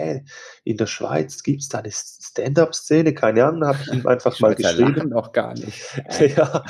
[0.00, 0.24] hä,
[0.64, 3.14] in der Schweiz gibt es da eine Stand-up-Szene?
[3.14, 5.12] Keine Ahnung, habe ich ihm einfach mal geschrieben.
[5.12, 5.78] auch gar nicht.
[6.36, 6.64] ja,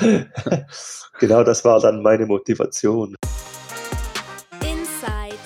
[1.19, 3.15] genau, das war dann meine Motivation.
[4.61, 5.37] Inside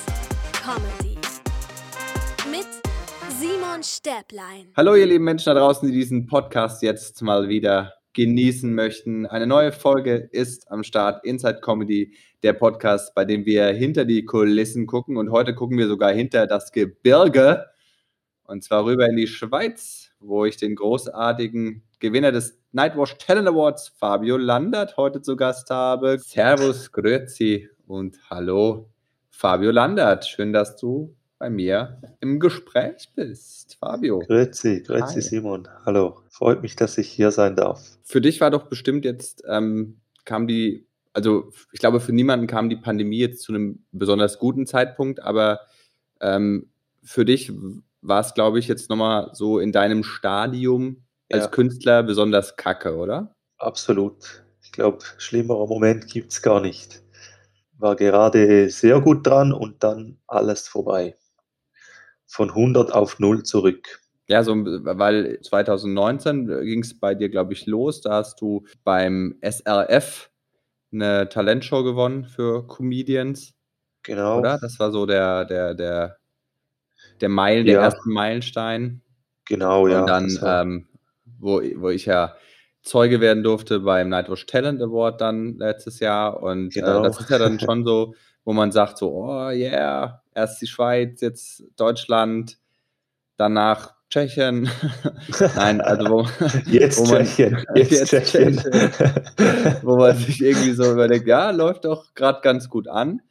[0.64, 1.18] Comedy
[2.50, 2.68] mit
[3.40, 4.68] Simon Stäblein.
[4.76, 9.26] Hallo ihr lieben Menschen da draußen, die diesen Podcast jetzt mal wieder genießen möchten.
[9.26, 14.24] Eine neue Folge ist am Start, Inside Comedy, der Podcast, bei dem wir hinter die
[14.24, 15.18] Kulissen gucken.
[15.18, 17.66] Und heute gucken wir sogar hinter das Gebirge.
[18.48, 23.90] Und zwar rüber in die Schweiz, wo ich den großartigen Gewinner des Nightwash Talent Awards,
[23.98, 26.20] Fabio Landert, heute zu Gast habe.
[26.20, 28.90] Servus, Grüezi und hallo,
[29.32, 30.26] Fabio Landert.
[30.28, 34.20] Schön, dass du bei mir im Gespräch bist, Fabio.
[34.20, 35.68] Grüezi, grüezi Simon.
[35.84, 37.98] Hallo, freut mich, dass ich hier sein darf.
[38.04, 42.70] Für dich war doch bestimmt jetzt, ähm, kam die, also ich glaube, für niemanden kam
[42.70, 45.62] die Pandemie jetzt zu einem besonders guten Zeitpunkt, aber
[46.22, 46.70] ähm,
[47.04, 47.52] für dich
[48.08, 51.50] war es, glaube ich, jetzt nochmal so in deinem Stadium als ja.
[51.50, 53.36] Künstler besonders kacke, oder?
[53.58, 54.44] Absolut.
[54.62, 57.02] Ich glaube, schlimmerer Moment gibt es gar nicht.
[57.78, 61.16] War gerade sehr gut dran und dann alles vorbei
[62.28, 64.02] von 100 auf 0 zurück.
[64.28, 68.02] Ja, so, weil 2019 ging es bei dir, glaube ich, los.
[68.02, 70.32] Da hast du beim SRF
[70.92, 73.54] eine Talentshow gewonnen für Comedians.
[74.04, 74.40] Genau.
[74.40, 74.58] Oder?
[74.60, 76.18] Das war so der, der, der,
[77.22, 77.82] der Meilen, der ja.
[77.82, 79.02] erste Meilenstein.
[79.48, 80.02] Genau, ja.
[80.02, 80.88] Und dann, ähm,
[81.40, 82.36] wo, wo ich ja
[82.86, 86.42] Zeuge werden durfte beim Nightwatch Talent Award dann letztes Jahr.
[86.42, 87.00] Und genau.
[87.00, 90.68] äh, das ist ja dann schon so, wo man sagt so, oh yeah, erst die
[90.68, 92.58] Schweiz, jetzt Deutschland,
[93.38, 94.70] danach Tschechien.
[95.56, 96.28] Nein, also wo,
[96.68, 98.58] jetzt wo man, Tschechien, jetzt, jetzt Tschechien.
[98.58, 98.92] Tschechien.
[99.82, 103.22] wo man sich irgendwie so überlegt, ja, läuft doch gerade ganz gut an,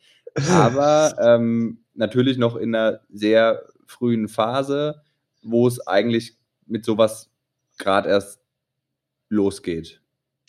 [0.50, 5.02] aber ähm, natürlich noch in einer sehr frühen Phase,
[5.42, 7.30] wo es eigentlich mit sowas
[7.78, 8.40] gerade erst
[9.28, 10.00] losgeht.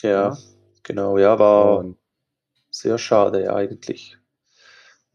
[0.01, 0.37] Ja, ja,
[0.83, 1.97] genau, ja, war Und,
[2.69, 4.17] sehr schade eigentlich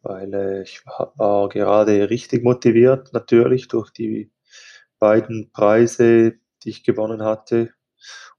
[0.02, 4.30] weil äh, ich war, war gerade richtig motiviert, natürlich durch die
[4.98, 7.72] beiden Preise, die ich gewonnen hatte,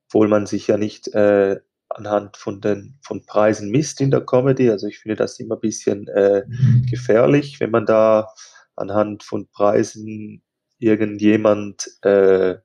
[0.08, 1.60] obwohl man sich ja nicht äh,
[1.96, 4.70] anhand von den von Preisen misst in der Comedy.
[4.70, 6.44] Also ich finde das immer ein bisschen äh,
[6.90, 8.30] gefährlich, wenn man da
[8.76, 10.44] anhand von Preisen
[10.80, 12.58] irgendjemand äh,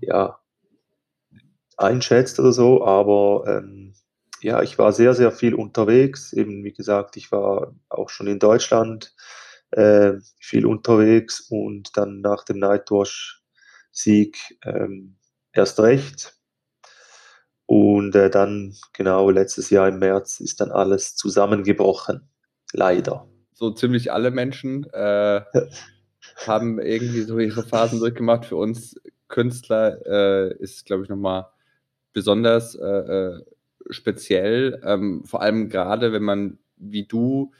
[0.00, 0.38] ja,
[1.76, 2.84] einschätzt oder so.
[2.84, 3.94] Aber ähm,
[4.40, 6.32] ja, ich war sehr, sehr viel unterwegs.
[6.32, 9.14] Eben, wie gesagt, ich war auch schon in Deutschland
[9.70, 15.18] äh, viel unterwegs und dann nach dem Nightwash-Sieg ähm,
[15.52, 16.37] erst recht.
[17.68, 22.26] Und äh, dann, genau, letztes Jahr im März ist dann alles zusammengebrochen.
[22.72, 23.28] Leider.
[23.52, 25.42] So ziemlich alle Menschen äh,
[26.46, 28.46] haben irgendwie so ihre Phasen durchgemacht.
[28.46, 28.98] Für uns
[29.28, 31.48] Künstler äh, ist, glaube ich, nochmal
[32.14, 33.44] besonders äh, äh
[33.90, 37.52] speziell, ähm, vor allem gerade, wenn man wie du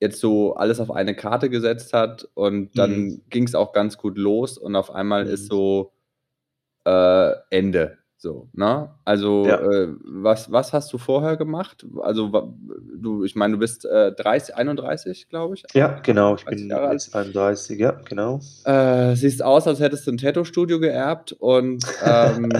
[0.00, 3.22] jetzt so alles auf eine Karte gesetzt hat und dann mhm.
[3.30, 5.30] ging es auch ganz gut los und auf einmal mhm.
[5.30, 5.92] ist so
[6.84, 7.98] äh, Ende.
[8.20, 8.90] So, ne?
[9.04, 9.60] Also, ja.
[9.60, 11.86] äh, was, was hast du vorher gemacht?
[12.00, 12.52] Also,
[12.96, 15.62] du, ich meine, du bist äh, 30, 31, glaube ich.
[15.72, 18.40] Ja, genau, ich bin jetzt 31, ja, genau.
[18.64, 22.50] Äh, siehst aus, als hättest du ein Tattoo-Studio geerbt und ähm,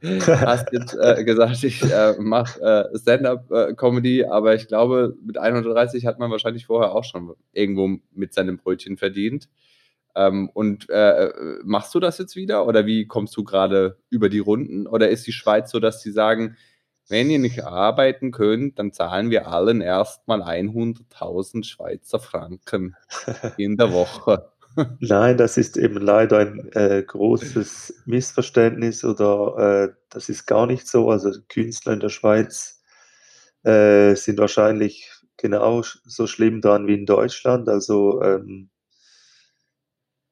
[0.26, 6.18] hast jetzt äh, gesagt, ich äh, mache äh, Stand-up-Comedy, aber ich glaube, mit 31 hat
[6.18, 9.46] man wahrscheinlich vorher auch schon irgendwo mit seinem Brötchen verdient.
[10.14, 11.30] Ähm, und äh,
[11.64, 14.86] machst du das jetzt wieder oder wie kommst du gerade über die Runden?
[14.86, 16.56] Oder ist die Schweiz so, dass sie sagen,
[17.08, 22.96] wenn ihr nicht arbeiten könnt, dann zahlen wir allen erstmal 100.000 Schweizer Franken
[23.56, 24.50] in der Woche?
[25.00, 30.86] Nein, das ist eben leider ein äh, großes Missverständnis oder äh, das ist gar nicht
[30.86, 31.10] so.
[31.10, 32.80] Also Künstler in der Schweiz
[33.64, 37.68] äh, sind wahrscheinlich genau so schlimm dran wie in Deutschland.
[37.68, 38.69] Also ähm,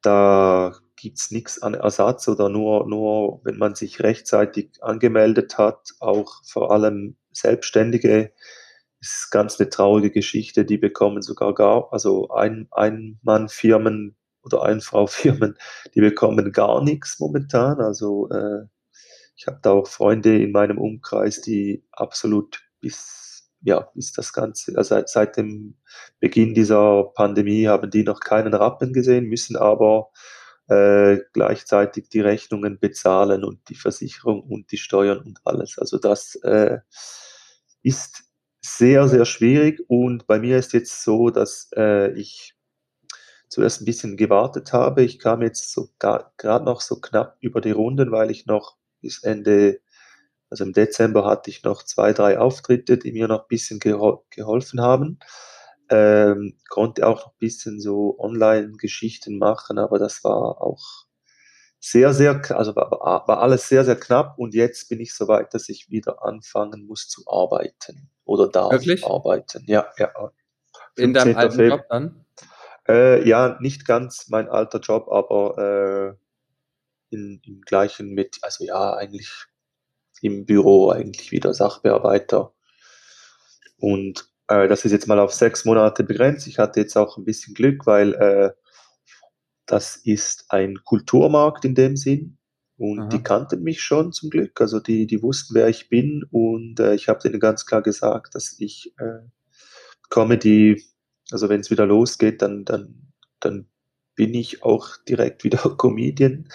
[0.02, 5.94] da gibt es nichts an Ersatz oder nur, nur, wenn man sich rechtzeitig angemeldet hat,
[6.00, 8.32] auch vor allem Selbstständige,
[9.00, 10.64] ist ganz eine traurige Geschichte.
[10.64, 15.56] Die bekommen sogar gar, also ein, Ein-Mann-Firmen oder Einfraufirmen,
[15.94, 17.80] die bekommen gar nichts momentan.
[17.80, 18.66] Also äh,
[19.36, 23.27] ich habe da auch Freunde in meinem Umkreis, die absolut bis,
[23.62, 25.76] ja, bis das Ganze, also seit, seit dem
[26.20, 30.10] Beginn dieser Pandemie haben die noch keinen Rappen gesehen, müssen aber
[30.68, 35.78] äh, gleichzeitig die Rechnungen bezahlen und die Versicherung und die Steuern und alles.
[35.78, 36.78] Also das äh,
[37.82, 38.24] ist
[38.60, 42.54] sehr, sehr schwierig und bei mir ist jetzt so, dass äh, ich
[43.48, 45.02] zuerst ein bisschen gewartet habe.
[45.02, 49.22] Ich kam jetzt so gerade noch so knapp über die Runden, weil ich noch bis
[49.22, 49.80] Ende,
[50.50, 54.20] also im Dezember hatte ich noch zwei, drei Auftritte, die mir noch ein bisschen gehol
[54.30, 55.18] geholfen haben.
[55.90, 61.06] Ähm, konnte auch noch ein bisschen so Online-Geschichten machen, aber das war auch
[61.80, 65.54] sehr, sehr, also war, war alles sehr, sehr knapp und jetzt bin ich so weit,
[65.54, 69.06] dass ich wieder anfangen muss zu arbeiten oder darf Wirklich?
[69.06, 69.64] arbeiten.
[69.66, 70.12] Ja, ja.
[70.96, 71.78] In deinem alten Februar.
[71.78, 72.24] Job dann?
[72.88, 76.18] Äh, ja, nicht ganz mein alter Job, aber
[77.10, 79.46] äh, in, im gleichen mit, also ja, eigentlich
[80.22, 82.52] im Büro eigentlich wieder Sachbearbeiter.
[83.78, 86.46] Und äh, das ist jetzt mal auf sechs Monate begrenzt.
[86.46, 88.50] Ich hatte jetzt auch ein bisschen Glück, weil äh,
[89.66, 92.38] das ist ein Kulturmarkt in dem Sinn.
[92.76, 93.08] Und Aha.
[93.08, 94.60] die kannten mich schon zum Glück.
[94.60, 96.24] Also die, die wussten, wer ich bin.
[96.30, 99.26] Und äh, ich habe denen ganz klar gesagt, dass ich äh,
[100.10, 100.82] Comedy,
[101.30, 103.68] also wenn es wieder losgeht, dann, dann, dann
[104.14, 106.48] bin ich auch direkt wieder Comedian.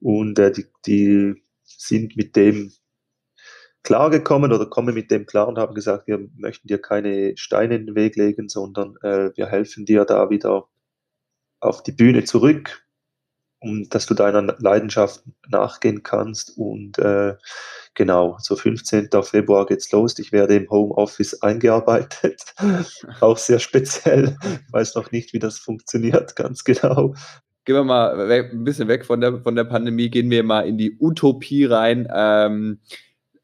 [0.00, 2.72] Und äh, die, die sind mit dem
[3.88, 7.86] klargekommen oder kommen mit dem klar und haben gesagt, wir möchten dir keine Steine in
[7.86, 10.66] den Weg legen, sondern äh, wir helfen dir da wieder
[11.60, 12.86] auf die Bühne zurück,
[13.60, 16.58] um dass du deiner Leidenschaft nachgehen kannst.
[16.58, 17.36] Und äh,
[17.94, 19.08] genau, so 15.
[19.22, 20.18] Februar geht's los.
[20.18, 22.42] Ich werde im Homeoffice eingearbeitet.
[23.20, 24.36] Auch sehr speziell.
[24.66, 27.14] Ich weiß noch nicht, wie das funktioniert, ganz genau.
[27.64, 30.68] Gehen wir mal weg, ein bisschen weg von der, von der Pandemie, gehen wir mal
[30.68, 32.06] in die Utopie rein.
[32.14, 32.80] Ähm,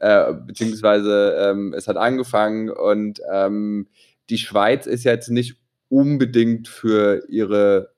[0.04, 3.88] äh, beziehungsweise ähm, es hat angefangen und ähm,
[4.28, 5.56] die Schweiz ist jetzt nicht
[5.88, 7.94] unbedingt für ihre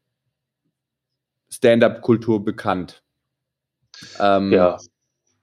[1.48, 3.02] Stand-up-Kultur bekannt.
[4.20, 4.78] Ähm, ja.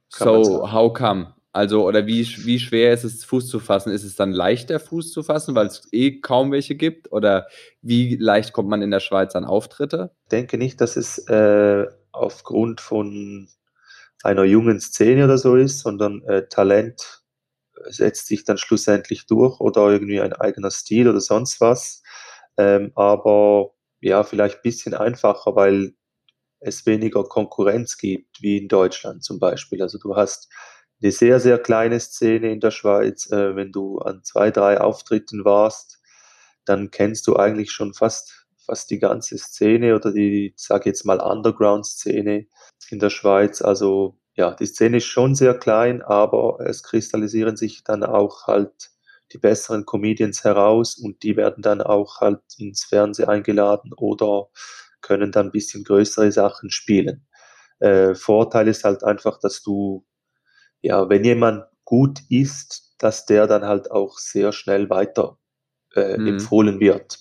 [0.07, 1.33] So, how come?
[1.51, 3.91] Also, oder wie, wie schwer ist es, Fuß zu fassen?
[3.91, 7.11] Ist es dann leichter, Fuß zu fassen, weil es eh kaum welche gibt?
[7.11, 7.47] Oder
[7.81, 10.11] wie leicht kommt man in der Schweiz an Auftritte?
[10.23, 13.49] Ich denke nicht, dass es äh, aufgrund von
[14.23, 17.23] einer jungen Szene oder so ist, sondern äh, Talent
[17.85, 22.01] setzt sich dann schlussendlich durch oder irgendwie ein eigener Stil oder sonst was.
[22.57, 23.71] Ähm, aber
[24.01, 25.93] ja, vielleicht ein bisschen einfacher, weil
[26.59, 29.81] es weniger Konkurrenz gibt, wie in Deutschland zum Beispiel.
[29.81, 30.49] Also du hast
[31.01, 33.29] eine sehr, sehr kleine Szene in der Schweiz.
[33.31, 36.01] Äh, wenn du an zwei, drei Auftritten warst,
[36.65, 41.19] dann kennst du eigentlich schon fast, fast die ganze Szene oder die, sage jetzt mal,
[41.19, 42.47] Underground-Szene
[42.89, 43.61] in der Schweiz.
[43.61, 48.91] Also ja, die Szene ist schon sehr klein, aber es kristallisieren sich dann auch halt
[49.31, 54.47] die besseren Comedians heraus und die werden dann auch halt ins Fernsehen eingeladen oder
[55.01, 57.25] können dann ein bisschen größere Sachen spielen.
[57.79, 60.05] Äh, Vorteil ist halt einfach, dass du,
[60.81, 65.37] ja, wenn jemand gut ist, dass der dann halt auch sehr schnell weiter
[65.95, 66.27] äh, mhm.
[66.27, 67.19] empfohlen wird.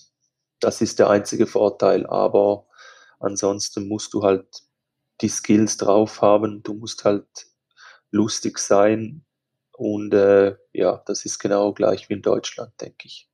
[0.63, 2.65] Das ist der einzige Vorteil, aber
[3.19, 4.45] ansonsten musst du halt
[5.19, 7.27] die Skills drauf haben, du musst halt
[8.11, 9.25] lustig sein
[9.73, 13.29] und äh, ja, das ist genau gleich wie in Deutschland, denke ich.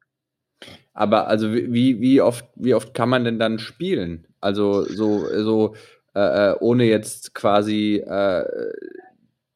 [0.94, 4.28] Aber also wie, wie, oft, wie oft kann man denn dann spielen?
[4.42, 5.76] Also so, so
[6.16, 8.44] äh, äh, ohne jetzt quasi äh,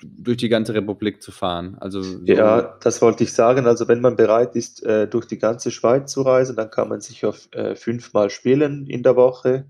[0.03, 1.77] durch die ganze Republik zu fahren.
[1.79, 3.65] Also so ja, das wollte ich sagen.
[3.67, 7.01] Also wenn man bereit ist, äh, durch die ganze Schweiz zu reisen, dann kann man
[7.01, 9.67] sich auf äh, fünfmal spielen in der Woche.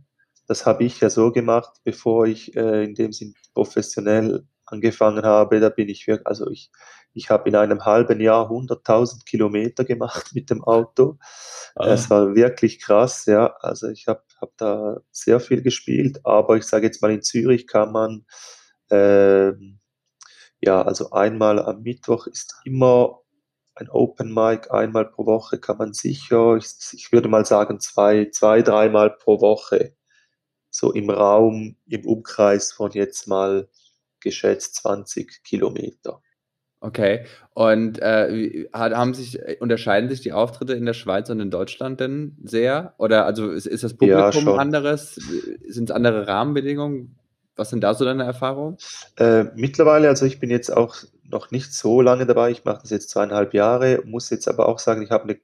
[0.47, 5.59] Das habe ich ja so gemacht, bevor ich äh, in dem Sinn professionell angefangen habe.
[5.59, 6.71] Da bin ich wirklich, also ich,
[7.13, 11.17] ich habe in einem halben Jahr 100.000 Kilometer gemacht mit dem Auto.
[11.75, 11.93] Ah.
[11.93, 13.55] Es war wirklich krass, ja.
[13.59, 17.67] Also ich habe hab da sehr viel gespielt, aber ich sage jetzt mal, in Zürich
[17.67, 18.25] kann man,
[18.89, 19.53] äh,
[20.63, 23.19] ja, also einmal am Mittwoch ist immer
[23.75, 28.29] ein Open Mic, einmal pro Woche kann man sicher, ich, ich würde mal sagen, zwei,
[28.31, 29.93] zwei, dreimal pro Woche,
[30.69, 33.67] so im Raum, im Umkreis von jetzt mal
[34.21, 36.21] geschätzt 20 Kilometer.
[36.79, 37.25] Okay.
[37.53, 41.99] Und äh, haben sich, äh, unterscheiden sich die Auftritte in der Schweiz und in Deutschland
[41.99, 42.93] denn sehr?
[42.97, 45.15] Oder also ist, ist das Publikum ja, anderes?
[45.15, 47.17] Sind es andere Rahmenbedingungen?
[47.55, 48.77] Was sind da so deine Erfahrungen?
[49.17, 52.51] Äh, mittlerweile, also ich bin jetzt auch noch nicht so lange dabei.
[52.51, 55.39] Ich mache das jetzt zweieinhalb Jahre, muss jetzt aber auch sagen, ich habe eine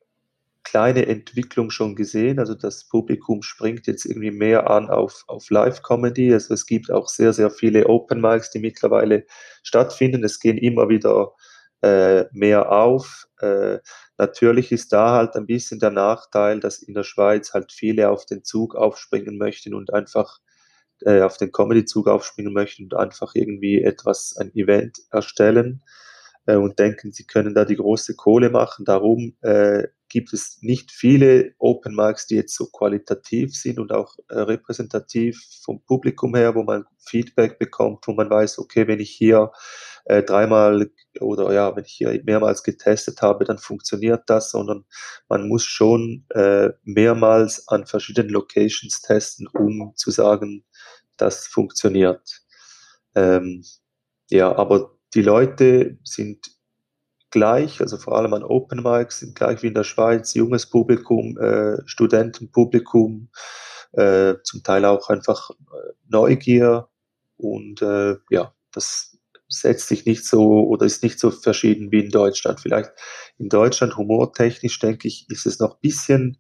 [0.64, 2.40] kleine Entwicklung schon gesehen.
[2.40, 6.34] Also das Publikum springt jetzt irgendwie mehr an auf, auf Live-Comedy.
[6.34, 9.26] Also es gibt auch sehr, sehr viele Open Mics, die mittlerweile
[9.64, 10.24] stattfinden.
[10.24, 11.32] Es gehen immer wieder
[11.82, 13.28] äh, mehr auf.
[13.40, 13.80] Äh,
[14.18, 18.26] natürlich ist da halt ein bisschen der Nachteil, dass in der Schweiz halt viele auf
[18.26, 20.40] den Zug aufspringen möchten und einfach
[21.06, 25.84] äh, auf den Comedy-Zug aufspringen möchten und einfach irgendwie etwas, ein Event erstellen
[26.46, 28.86] äh, und denken, sie können da die große Kohle machen.
[28.86, 34.16] Darum äh, gibt es nicht viele Open Mics, die jetzt so qualitativ sind und auch
[34.30, 39.12] äh, repräsentativ vom Publikum her, wo man Feedback bekommt, wo man weiß, okay, wenn ich
[39.12, 39.52] hier
[40.06, 40.90] äh, dreimal
[41.20, 44.86] oder ja, wenn ich hier mehrmals getestet habe, dann funktioniert das, sondern
[45.28, 50.66] man muss schon äh, mehrmals an verschiedenen Locations testen, um zu sagen,
[51.22, 52.42] das funktioniert.
[53.16, 53.64] Ähm,
[54.30, 56.52] ja, aber die Leute sind
[57.32, 61.38] gleich, also vor allem an Open Mics, sind gleich wie in der Schweiz, junges Publikum,
[61.38, 63.30] äh, Studentenpublikum,
[63.94, 66.90] äh, zum Teil auch einfach äh, Neugier
[67.38, 72.12] und äh, ja, das setzt sich nicht so oder ist nicht so verschieden wie in
[72.12, 72.60] Deutschland.
[72.60, 72.92] Vielleicht
[73.40, 76.38] in Deutschland humortechnisch, denke ich, ist es noch ein bisschen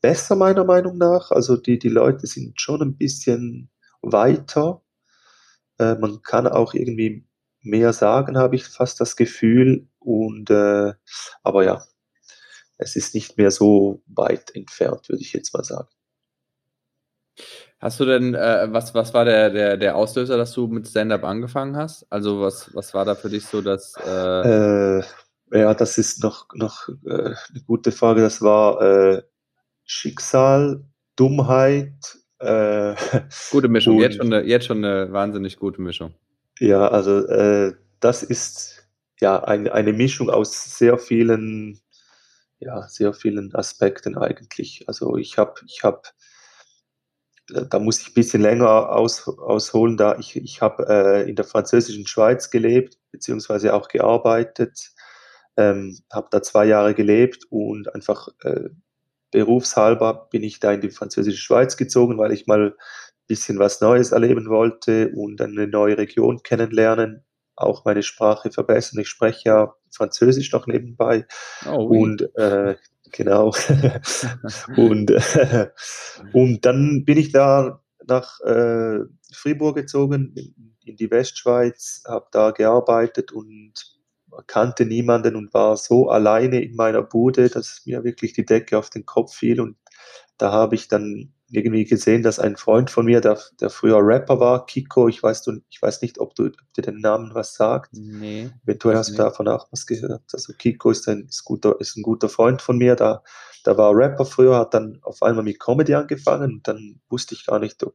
[0.00, 1.30] besser meiner Meinung nach.
[1.30, 3.70] Also die, die Leute sind schon ein bisschen
[4.02, 4.82] weiter.
[5.78, 7.24] Äh, man kann auch irgendwie
[7.62, 9.88] mehr sagen, habe ich fast das Gefühl.
[9.98, 10.94] Und äh,
[11.42, 11.82] aber ja,
[12.78, 15.88] es ist nicht mehr so weit entfernt, würde ich jetzt mal sagen.
[17.78, 21.24] Hast du denn, äh, was, was war der, der, der Auslöser, dass du mit Stand-up
[21.24, 22.06] angefangen hast?
[22.10, 25.02] Also was, was war da für dich so, dass äh äh,
[25.52, 28.20] ja, das ist noch, noch äh, eine gute Frage.
[28.20, 29.22] Das war
[29.84, 30.84] Schicksal,
[31.16, 32.19] Dummheit.
[32.40, 32.94] Äh,
[33.50, 36.14] gute Mischung, jetzt schon, eine, jetzt schon eine wahnsinnig gute Mischung.
[36.58, 38.88] Ja, also äh, das ist
[39.20, 41.80] ja ein, eine Mischung aus sehr vielen,
[42.58, 44.84] ja, sehr vielen Aspekten eigentlich.
[44.88, 46.02] Also ich habe, ich habe,
[47.48, 51.44] da muss ich ein bisschen länger aus, ausholen, da ich, ich habe äh, in der
[51.44, 54.92] französischen Schweiz gelebt, beziehungsweise auch gearbeitet,
[55.58, 58.70] ähm, habe da zwei Jahre gelebt und einfach äh,
[59.30, 62.74] berufshalber bin ich da in die französische Schweiz gezogen, weil ich mal
[63.30, 68.98] bisschen was Neues erleben wollte und eine neue Region kennenlernen, auch meine Sprache verbessern.
[69.00, 71.26] Ich spreche ja Französisch noch nebenbei.
[71.64, 71.98] Oh, oui.
[71.98, 72.74] Und äh,
[73.12, 73.54] genau.
[74.76, 75.68] und, äh,
[76.32, 78.98] und dann bin ich da nach äh,
[79.32, 80.34] Fribourg gezogen,
[80.84, 83.74] in die Westschweiz, habe da gearbeitet und
[84.46, 88.90] kannte niemanden und war so alleine in meiner Bude, dass mir wirklich die Decke auf
[88.90, 89.60] den Kopf fiel.
[89.60, 89.76] Und
[90.38, 94.38] da habe ich dann irgendwie gesehen, dass ein Freund von mir, der, der früher Rapper
[94.38, 97.54] war, Kiko, ich weiß, du, ich weiß nicht, ob du ob dir den Namen was
[97.54, 97.90] sagt.
[97.92, 98.50] Nee.
[98.64, 100.22] Eventuell hast du davon auch was gehört.
[100.32, 103.22] Also Kiko ist ein, ist, guter, ist ein guter Freund von mir, da,
[103.64, 107.46] da war Rapper früher, hat dann auf einmal mit Comedy angefangen und dann wusste ich
[107.46, 107.94] gar nicht, ob,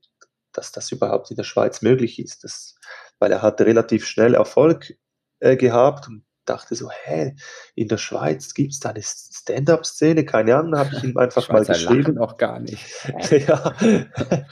[0.51, 2.43] dass das überhaupt in der Schweiz möglich ist.
[2.43, 2.75] Das,
[3.19, 4.97] weil er hatte relativ schnell Erfolg
[5.45, 7.35] äh, gehabt und dachte so, hä,
[7.75, 10.25] in der Schweiz gibt es da eine Stand-up-Szene?
[10.25, 12.17] Keine Ahnung, habe ich ihm einfach mal geschrieben.
[12.17, 12.83] auch gar nicht.
[13.47, 13.73] ja,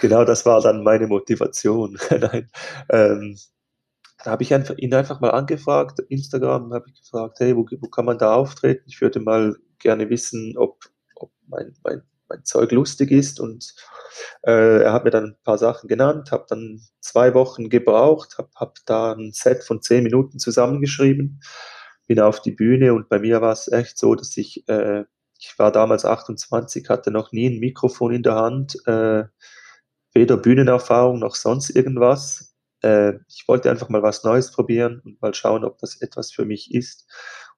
[0.00, 1.98] genau, das war dann meine Motivation.
[2.10, 2.50] Nein,
[2.90, 3.36] ähm,
[4.24, 8.04] da habe ich ihn einfach mal angefragt, Instagram, habe ich gefragt, hey, wo, wo kann
[8.04, 8.84] man da auftreten?
[8.86, 10.84] Ich würde mal gerne wissen, ob,
[11.14, 13.74] ob mein, mein, mein Zeug lustig ist und
[14.42, 18.50] äh, er hat mir dann ein paar Sachen genannt, habe dann zwei Wochen gebraucht, habe
[18.56, 21.40] hab da ein Set von zehn Minuten zusammengeschrieben,
[22.06, 25.04] bin auf die Bühne und bei mir war es echt so, dass ich, äh,
[25.38, 29.24] ich war damals 28, hatte noch nie ein Mikrofon in der Hand, äh,
[30.14, 32.54] weder Bühnenerfahrung noch sonst irgendwas.
[32.82, 36.44] Äh, ich wollte einfach mal was Neues probieren und mal schauen, ob das etwas für
[36.44, 37.06] mich ist.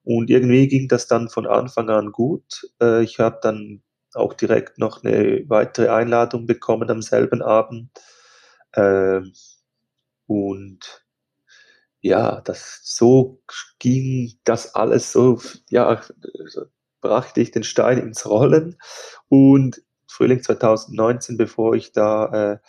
[0.03, 2.69] Und irgendwie ging das dann von Anfang an gut.
[2.81, 3.83] Äh, ich habe dann
[4.15, 7.91] auch direkt noch eine weitere Einladung bekommen am selben Abend.
[8.75, 9.33] Ähm,
[10.27, 11.05] und
[12.01, 13.41] ja, das so
[13.79, 16.01] ging das alles so, ja,
[17.01, 18.77] brachte ich den Stein ins Rollen
[19.29, 22.59] und Frühling 2019, bevor ich da äh,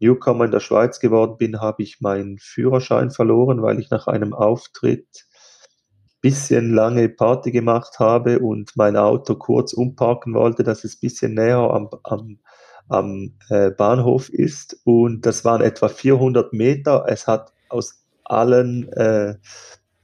[0.00, 4.32] Newcomer in der Schweiz geworden bin, habe ich meinen Führerschein verloren, weil ich nach einem
[4.32, 5.26] Auftritt
[6.20, 11.58] bisschen lange Party gemacht habe und mein Auto kurz umparken wollte, dass es bisschen näher
[11.58, 12.38] am, am,
[12.88, 14.80] am äh, Bahnhof ist.
[14.84, 17.04] Und das waren etwa 400 Meter.
[17.08, 19.36] Es hat aus allen äh,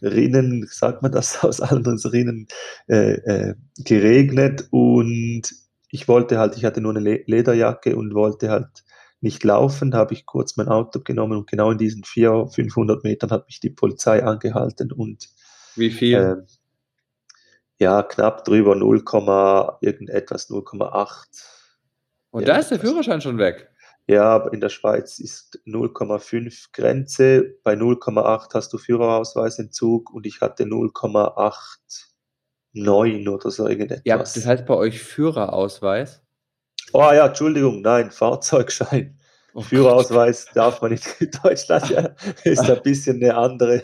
[0.03, 2.47] Rinnen, sagt man das, aus allen Rinnen
[2.89, 5.43] äh, äh, geregnet und
[5.91, 8.85] ich wollte halt, ich hatte nur eine Lederjacke und wollte halt
[9.21, 13.31] nicht laufen, habe ich kurz mein Auto genommen und genau in diesen 400, 500 Metern
[13.31, 15.29] hat mich die Polizei angehalten und
[15.77, 16.17] wie viel?
[16.17, 16.37] Äh,
[17.79, 19.03] ja, knapp drüber 0,
[19.81, 21.27] irgendetwas 0,8.
[22.31, 23.71] Und da ist der Führerschein schon weg.
[24.07, 27.57] Ja, in der Schweiz ist 0,5 Grenze.
[27.63, 34.03] Bei 0,8 hast du Führerausweisentzug und ich hatte 0,89 oder so irgendetwas.
[34.05, 36.21] Ja, das heißt bei euch Führerausweis?
[36.93, 39.19] Oh ja, Entschuldigung, nein, Fahrzeugschein.
[39.55, 42.11] Oh Führerausweis darf man nicht in Deutschland, ja,
[42.45, 43.83] ist ein bisschen eine andere.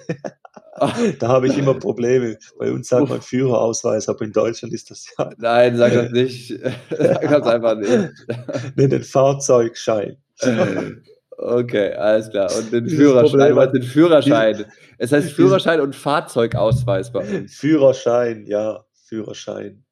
[1.19, 2.37] Da habe ich immer Probleme.
[2.59, 5.31] Bei uns sagt man Führerausweis, aber in Deutschland ist das ja.
[5.39, 6.59] Nein, sag das nicht.
[6.91, 8.11] sag das einfach nicht.
[8.77, 10.17] Nee, den Fahrzeugschein.
[11.37, 12.51] Okay, alles klar.
[12.57, 14.65] Und den Führerschein, was den Führerschein?
[14.99, 17.55] Es heißt Führerschein und Fahrzeugausweis bei uns.
[17.55, 19.85] Führerschein, ja, Führerschein.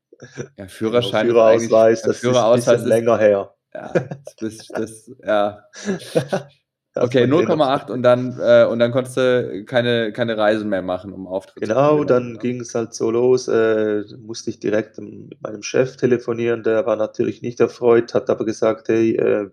[0.57, 3.55] Ja, Führerschein genau, Führerausweis, das Führerausweis ist ein bisschen länger her.
[3.73, 3.93] Ja,
[4.41, 5.63] das, das, ja.
[6.95, 11.27] Okay, 0,8 und dann äh, und dann konntest du keine, keine Reisen mehr machen, um
[11.27, 13.47] Auftritte Genau, dann ging es halt so los.
[13.47, 16.63] Äh, musste ich direkt mit meinem Chef telefonieren.
[16.63, 19.51] Der war natürlich nicht erfreut, hat aber gesagt, hey, äh,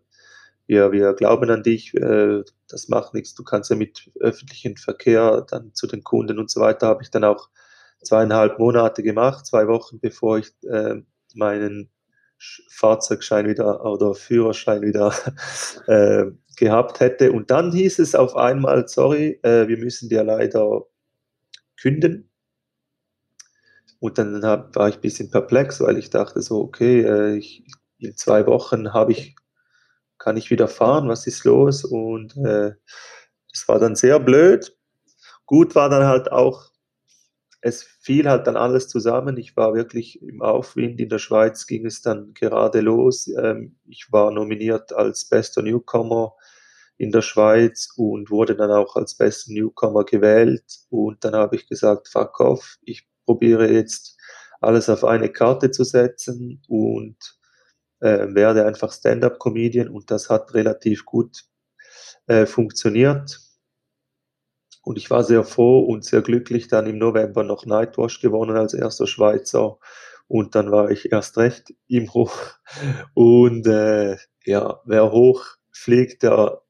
[0.67, 5.45] wir, wir glauben an dich, äh, das macht nichts, du kannst ja mit öffentlichem Verkehr
[5.49, 7.49] dann zu den Kunden und so weiter, habe ich dann auch
[8.03, 10.95] zweieinhalb Monate gemacht, zwei Wochen bevor ich äh,
[11.35, 11.89] meinen
[12.69, 15.13] Fahrzeugschein wieder oder Führerschein wieder
[15.87, 17.31] äh, gehabt hätte.
[17.31, 20.85] Und dann hieß es auf einmal, sorry, äh, wir müssen dir leider
[21.79, 22.29] künden.
[23.99, 27.65] Und dann hab, war ich ein bisschen perplex, weil ich dachte so, okay, äh, ich,
[27.97, 29.35] in zwei Wochen habe ich,
[30.17, 31.83] kann ich wieder fahren, was ist los?
[31.83, 32.73] Und äh,
[33.51, 34.77] das war dann sehr blöd.
[35.45, 36.71] Gut war dann halt auch
[37.65, 39.37] es fiel halt dann alles zusammen.
[39.37, 40.99] Ich war wirklich im Aufwind.
[40.99, 43.27] In der Schweiz ging es dann gerade los.
[43.27, 46.35] Ähm, ich war nominiert als bester Newcomer
[46.97, 50.63] in der Schweiz und wurde dann auch als bester Newcomer gewählt.
[50.89, 54.17] Und dann habe ich gesagt, fuck off, ich probiere jetzt
[54.61, 57.17] alles auf eine Karte zu setzen und
[57.99, 59.89] äh, werde einfach Stand-up-Comedian.
[59.89, 61.45] Und das hat relativ gut
[62.27, 63.39] äh, funktioniert.
[64.83, 68.73] Und ich war sehr froh und sehr glücklich, dann im November noch Nightwash gewonnen als
[68.73, 69.79] erster Schweizer.
[70.27, 72.35] Und dann war ich erst recht im Hoch.
[73.13, 76.61] Und äh, ja, wer hoch fliegt, der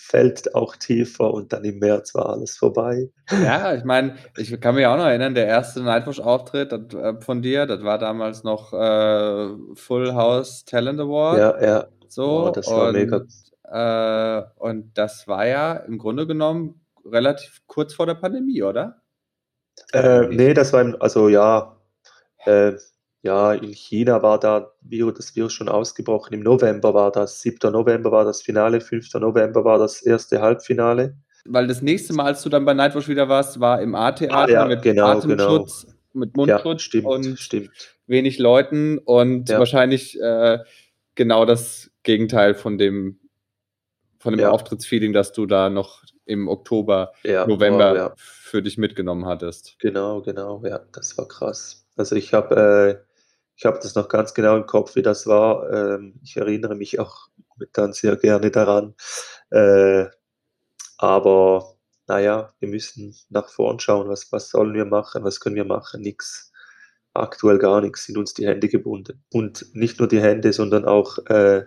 [0.00, 3.10] fällt auch tiefer und dann im März war alles vorbei.
[3.30, 7.66] Ja, ich meine, ich kann mich auch noch erinnern, der erste Nightwash-Auftritt äh, von dir,
[7.66, 11.38] das war damals noch äh, Full House Talent Award.
[11.38, 11.86] Ja, ja.
[12.06, 13.24] So, oh, das war und, mega.
[13.64, 19.02] Äh, und das war ja im Grunde genommen relativ kurz vor der Pandemie, oder?
[19.92, 21.76] Äh, nee, das war, im, also ja,
[22.46, 22.72] äh,
[23.22, 26.34] ja, in China war da das Virus schon ausgebrochen.
[26.34, 27.72] Im November war das, 7.
[27.72, 29.12] November war das Finale, 5.
[29.14, 31.16] November war das erste Halbfinale.
[31.44, 34.48] Weil das nächste Mal, als du dann bei Nightwatch wieder warst, war im A-Theater ah,
[34.48, 35.94] ja, mit genau, Atemschutz, genau.
[36.12, 37.70] mit Mundschutz ja, stimmt, und stimmt.
[38.06, 39.58] wenig Leuten und ja.
[39.58, 40.58] wahrscheinlich äh,
[41.14, 43.18] genau das Gegenteil von dem,
[44.18, 48.14] von dem Auftrittsfeeling, das du da noch im Oktober, November ja.
[48.16, 49.76] für dich mitgenommen hattest.
[49.78, 51.86] Genau, genau, ja, das war krass.
[51.96, 53.07] Also ich habe äh,
[53.58, 55.68] ich habe das noch ganz genau im Kopf, wie das war.
[55.72, 57.26] Ähm, ich erinnere mich auch
[57.72, 58.94] dann sehr gerne daran.
[59.50, 60.06] Äh,
[60.96, 61.74] aber
[62.06, 66.02] naja, wir müssen nach vorn schauen, was, was sollen wir machen, was können wir machen,
[66.02, 66.52] nichts.
[67.14, 69.24] Aktuell gar nichts, sind uns die Hände gebunden.
[69.32, 71.64] Und nicht nur die Hände, sondern auch äh,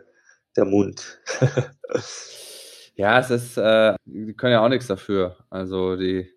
[0.55, 1.19] der Mund.
[2.95, 5.37] Ja, es ist, äh, die können ja auch nichts dafür.
[5.49, 6.29] Also die,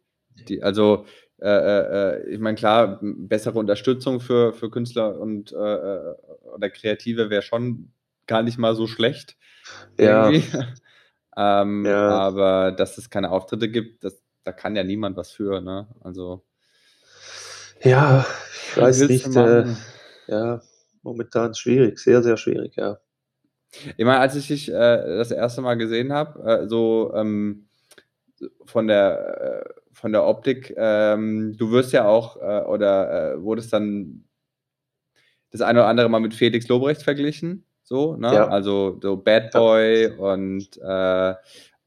[0.49, 1.05] die, also
[1.45, 6.15] äh, äh, äh ich meine, klar, bessere Unterstützung für, für Künstler und äh, äh,
[6.55, 7.93] oder Kreative wäre schon
[8.27, 9.37] gar nicht mal so schlecht.
[9.99, 10.31] Ja.
[11.37, 12.09] ähm, ja.
[12.09, 15.87] Aber dass es keine Auftritte gibt, das, da kann ja niemand was für, ne?
[16.01, 16.45] Also.
[17.83, 18.25] Ja,
[18.71, 19.29] ich weiß nicht.
[20.27, 20.63] Ja,
[21.03, 22.99] momentan schwierig, sehr, sehr schwierig, ja.
[23.99, 27.67] Ich meine, als ich dich das erste Mal gesehen habe, so ähm,
[28.65, 34.25] von der von der Optik, ähm, du wirst ja auch äh, oder äh, wurdest dann
[35.51, 38.35] das eine oder andere Mal mit Felix Lobrecht verglichen, so, ne?
[38.35, 38.49] Ja.
[38.49, 40.15] Also so Bad Boy ja.
[40.17, 41.35] und äh,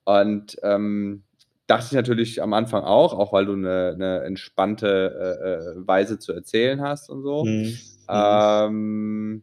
[0.06, 1.24] und ähm,
[1.68, 6.82] dachte ich natürlich am Anfang auch, auch weil du eine, eine entspannte Weise zu erzählen
[6.82, 7.44] hast und so.
[7.44, 7.52] Mhm.
[7.52, 7.78] mhm.
[8.10, 9.42] Ähm,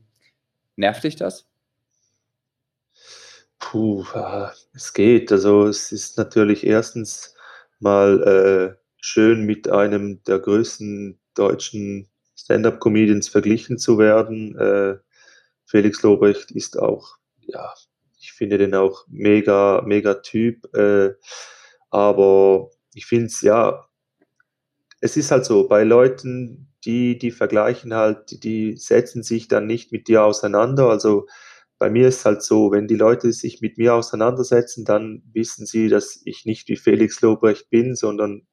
[0.76, 1.46] nervt dich das?
[3.58, 4.04] Puh,
[4.74, 5.32] es geht.
[5.32, 7.33] Also es ist natürlich erstens
[7.84, 14.58] mal äh, schön, mit einem der größten deutschen Stand-up-Comedians verglichen zu werden.
[14.58, 14.98] Äh,
[15.66, 17.72] Felix Lobrecht ist auch, ja,
[18.18, 20.74] ich finde den auch mega, mega Typ.
[20.74, 21.14] Äh,
[21.90, 23.86] aber ich finde es, ja,
[25.00, 29.92] es ist halt so, bei Leuten, die, die vergleichen halt, die setzen sich dann nicht
[29.92, 30.88] mit dir auseinander.
[30.88, 31.26] Also
[31.84, 35.90] bei mir ist halt so, wenn die Leute sich mit mir auseinandersetzen, dann wissen sie,
[35.90, 38.46] dass ich nicht wie Felix Lobrecht bin, sondern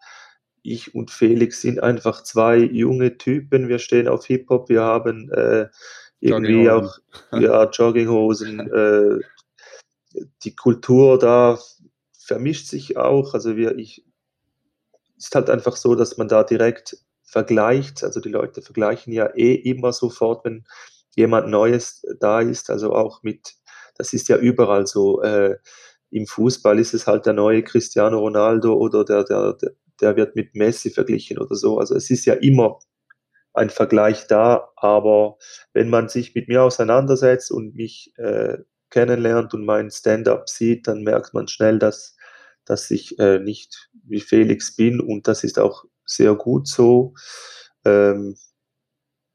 [0.64, 3.70] ich und Felix sind einfach zwei junge Typen.
[3.70, 5.70] Wir stehen auf Hip-Hop, wir haben äh,
[6.20, 6.98] irgendwie auch
[7.32, 8.60] ja, Jogginghosen.
[10.14, 11.58] äh, die Kultur da
[12.12, 13.34] vermischt sich auch.
[13.34, 14.06] Also wir, ich,
[15.16, 18.04] ist halt einfach so, dass man da direkt vergleicht.
[18.04, 20.66] Also die Leute vergleichen ja eh immer sofort, wenn
[21.16, 22.70] jemand Neues da ist.
[22.70, 23.56] Also auch mit,
[23.98, 25.22] das ist ja überall so.
[25.22, 25.58] Äh,
[26.10, 29.58] Im Fußball ist es halt der neue Cristiano Ronaldo oder der, der,
[30.02, 31.80] der wird mit Messi verglichen oder so.
[31.80, 32.80] Also es ist ja immer
[33.54, 35.38] ein Vergleich da, aber
[35.74, 38.58] wenn man sich mit mir auseinandersetzt und mich äh,
[38.90, 42.16] kennenlernt und mein Stand-up sieht, dann merkt man schnell, dass,
[42.66, 47.14] dass ich äh, nicht wie Felix bin und das ist auch sehr gut so.
[47.86, 48.38] Ähm,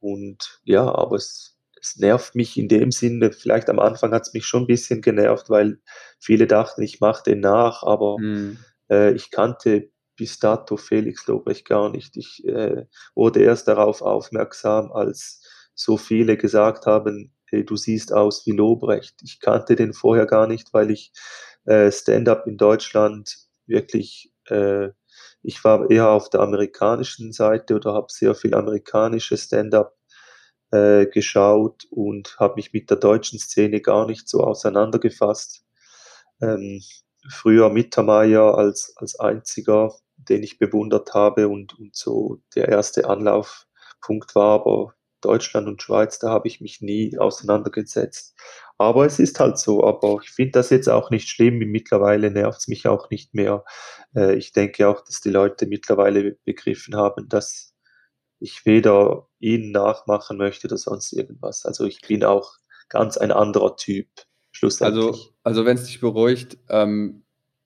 [0.00, 1.55] und ja, aber es,
[1.86, 5.02] es nervt mich in dem Sinne, vielleicht am Anfang hat es mich schon ein bisschen
[5.02, 5.80] genervt, weil
[6.18, 8.58] viele dachten, ich mache den nach, aber mhm.
[8.90, 12.16] äh, ich kannte bis dato Felix Lobrecht gar nicht.
[12.16, 15.42] Ich äh, wurde erst darauf aufmerksam, als
[15.74, 19.20] so viele gesagt haben, hey, du siehst aus wie Lobrecht.
[19.22, 21.12] Ich kannte den vorher gar nicht, weil ich
[21.66, 24.88] äh, Stand-up in Deutschland wirklich, äh,
[25.42, 29.95] ich war eher auf der amerikanischen Seite oder habe sehr viel amerikanische Stand-up
[30.72, 35.64] äh, geschaut und habe mich mit der deutschen Szene gar nicht so auseinandergefasst.
[36.40, 36.82] Ähm,
[37.28, 44.34] früher Mittermeier als, als einziger den ich bewundert habe und, und so der erste Anlaufpunkt
[44.34, 44.60] war.
[44.60, 48.34] Aber Deutschland und Schweiz, da habe ich mich nie auseinandergesetzt.
[48.78, 49.84] Aber es ist halt so.
[49.84, 51.58] Aber ich finde das jetzt auch nicht schlimm.
[51.58, 53.64] Mittlerweile nervt es mich auch nicht mehr.
[54.14, 57.74] Äh, ich denke auch, dass die Leute mittlerweile begriffen haben, dass
[58.38, 61.64] ich weder ihnen nachmachen möchte oder sonst irgendwas.
[61.64, 62.54] Also ich bin auch
[62.88, 64.08] ganz ein anderer Typ.
[64.52, 65.04] Schlussendlich.
[65.04, 67.22] Also, also wenn es dich beruhigt, ähm,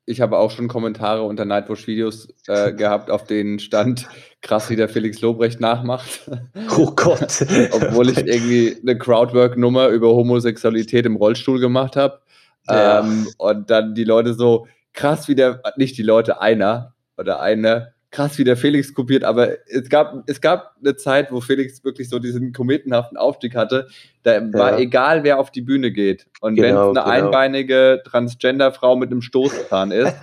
[0.06, 4.08] ich habe auch schon Kommentare unter Nightwatch-Videos äh, gehabt, auf denen stand,
[4.42, 6.28] krass, wie der Felix Lobrecht nachmacht.
[6.76, 7.42] Oh Gott.
[7.70, 12.20] Obwohl ich irgendwie eine Crowdwork-Nummer über Homosexualität im Rollstuhl gemacht habe.
[12.68, 13.00] Ja.
[13.00, 17.94] Ähm, und dann die Leute so, krass, wie der, nicht die Leute, einer oder eine,
[18.10, 22.08] krass, wie der Felix kopiert, aber es gab, es gab eine Zeit, wo Felix wirklich
[22.08, 23.88] so diesen kometenhaften Aufstieg hatte.
[24.22, 24.52] Da ja.
[24.52, 26.26] war egal, wer auf die Bühne geht.
[26.40, 27.26] Und genau, wenn es eine genau.
[27.26, 30.16] einbeinige Transgender-Frau mit einem Stoßzahn ist,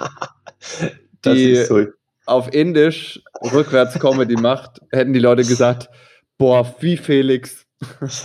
[1.26, 1.86] die ist so.
[2.26, 3.22] auf Indisch
[3.54, 5.90] rückwärts Comedy macht, hätten die Leute gesagt,
[6.38, 7.66] boah, wie Felix.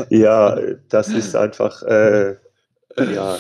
[0.09, 2.37] ja, das ist einfach, äh,
[2.99, 3.39] ja,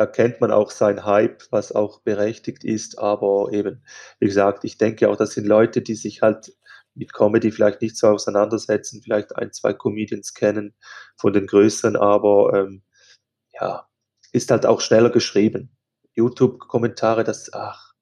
[0.00, 2.98] erkennt man auch sein Hype, was auch berechtigt ist.
[2.98, 3.84] Aber eben,
[4.18, 6.52] wie gesagt, ich denke auch, das sind Leute, die sich halt
[6.94, 10.74] mit Comedy vielleicht nicht so auseinandersetzen, vielleicht ein, zwei Comedians kennen
[11.16, 12.82] von den größeren, aber ähm,
[13.52, 13.86] ja,
[14.32, 15.76] ist halt auch schneller geschrieben.
[16.14, 17.92] YouTube-Kommentare, das, ach,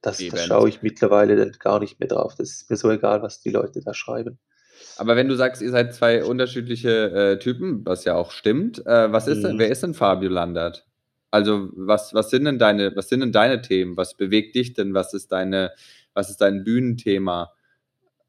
[0.00, 2.34] das, das schaue ich mittlerweile dann gar nicht mehr drauf.
[2.36, 4.38] Das ist mir so egal, was die Leute da schreiben.
[4.96, 9.12] Aber wenn du sagst, ihr seid zwei unterschiedliche äh, Typen, was ja auch stimmt, äh,
[9.12, 9.42] was ist mhm.
[9.42, 10.87] denn, wer ist denn Fabio Landert?
[11.30, 13.96] Also, was, was sind denn deine, was sind denn deine Themen?
[13.96, 14.94] Was bewegt dich denn?
[14.94, 15.72] Was ist deine,
[16.14, 17.52] was ist dein Bühnenthema?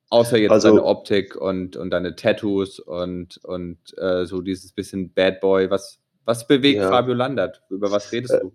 [0.09, 5.13] Außer jetzt also, deine Optik und, und deine Tattoos und, und äh, so dieses bisschen
[5.13, 5.69] Bad Boy.
[5.69, 6.89] Was, was bewegt ja.
[6.89, 7.61] Fabio Landert?
[7.69, 8.51] Über was redest du?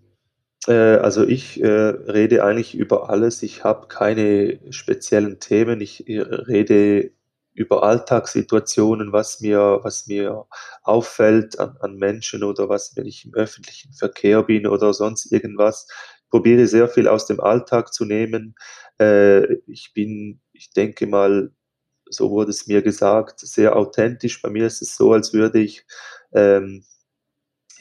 [0.67, 3.43] Äh, also ich äh, rede eigentlich über alles.
[3.43, 5.81] Ich habe keine speziellen Themen.
[5.81, 7.13] Ich äh, rede
[7.55, 10.47] über Alltagssituationen, was mir, was mir
[10.83, 15.87] auffällt an, an Menschen oder was, wenn ich im öffentlichen Verkehr bin oder sonst irgendwas.
[16.25, 18.55] Ich probiere sehr viel aus dem Alltag zu nehmen.
[19.01, 21.53] Äh, ich bin, ich denke mal,
[22.11, 24.43] so wurde es mir gesagt, sehr authentisch.
[24.43, 25.87] Bei mir ist es so, als würde ich
[26.33, 26.85] ähm,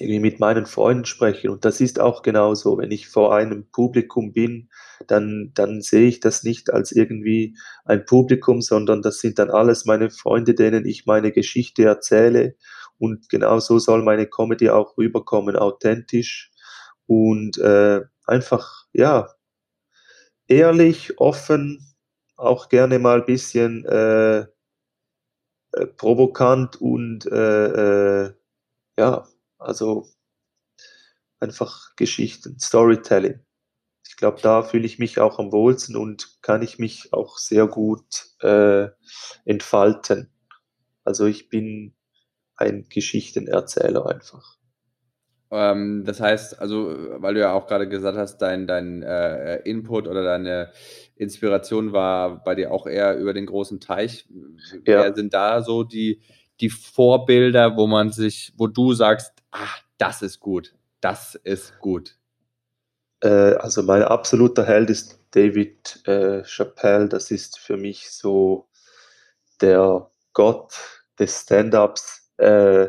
[0.03, 1.49] irgendwie mit meinen Freunden sprechen.
[1.49, 2.77] Und das ist auch genauso.
[2.77, 4.69] Wenn ich vor einem Publikum bin,
[5.07, 9.85] dann, dann sehe ich das nicht als irgendwie ein Publikum, sondern das sind dann alles
[9.85, 12.55] meine Freunde, denen ich meine Geschichte erzähle.
[12.97, 16.51] Und genauso soll meine Comedy auch rüberkommen, authentisch
[17.07, 19.29] und äh, einfach, ja,
[20.47, 21.95] ehrlich, offen,
[22.35, 24.45] auch gerne mal ein bisschen äh,
[25.73, 28.33] äh, provokant und äh, äh
[28.97, 29.25] ja,
[29.63, 30.07] also
[31.39, 33.39] einfach Geschichten, Storytelling.
[34.07, 37.67] Ich glaube, da fühle ich mich auch am wohlsten und kann ich mich auch sehr
[37.67, 38.05] gut
[38.41, 38.87] äh,
[39.45, 40.31] entfalten.
[41.03, 41.95] Also ich bin
[42.55, 44.57] ein Geschichtenerzähler einfach.
[45.51, 50.07] Ähm, das heißt, also, weil du ja auch gerade gesagt hast, dein, dein äh, Input
[50.07, 50.71] oder deine
[51.15, 54.25] Inspiration war bei dir auch eher über den großen Teich.
[54.85, 55.03] Ja.
[55.03, 56.21] Wer sind da so die,
[56.63, 62.15] die Vorbilder, wo man sich, wo du sagst, ah, das ist gut, das ist gut?
[63.19, 67.09] Äh, also mein absoluter Held ist David äh, Chappelle.
[67.09, 68.69] Das ist für mich so
[69.59, 70.73] der Gott
[71.19, 72.31] des Stand-ups.
[72.37, 72.87] Äh,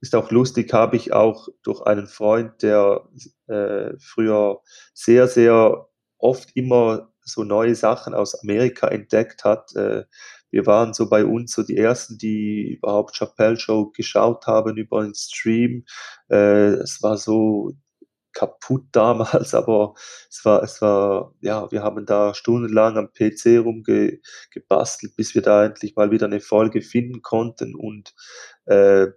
[0.00, 3.06] ist auch lustig, habe ich auch durch einen Freund, der
[3.48, 4.62] äh, früher
[4.94, 9.76] sehr, sehr oft immer so neue Sachen aus Amerika entdeckt hat.
[9.76, 10.04] Äh,
[10.50, 15.02] wir waren so bei uns so die Ersten, die überhaupt Chappelle Show geschaut haben über
[15.02, 15.84] den Stream.
[16.30, 17.72] Äh, es war so
[18.32, 19.94] kaputt damals, aber
[20.30, 25.64] es war, es war, ja, wir haben da stundenlang am PC rumgebastelt, bis wir da
[25.64, 28.14] endlich mal wieder eine Folge finden konnten und
[28.66, 29.08] äh,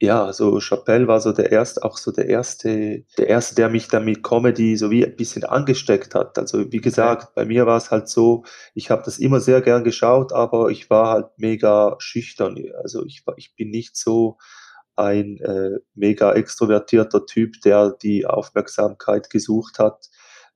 [0.00, 3.88] ja, so Chappelle war so der erste, auch so der erste, der erste, der mich
[3.88, 6.38] dann mit Comedy so wie ein bisschen angesteckt hat.
[6.38, 9.84] Also wie gesagt, bei mir war es halt so, ich habe das immer sehr gern
[9.84, 12.56] geschaut, aber ich war halt mega schüchtern.
[12.82, 14.38] Also ich ich bin nicht so
[14.96, 20.08] ein äh, mega extrovertierter Typ, der die Aufmerksamkeit gesucht hat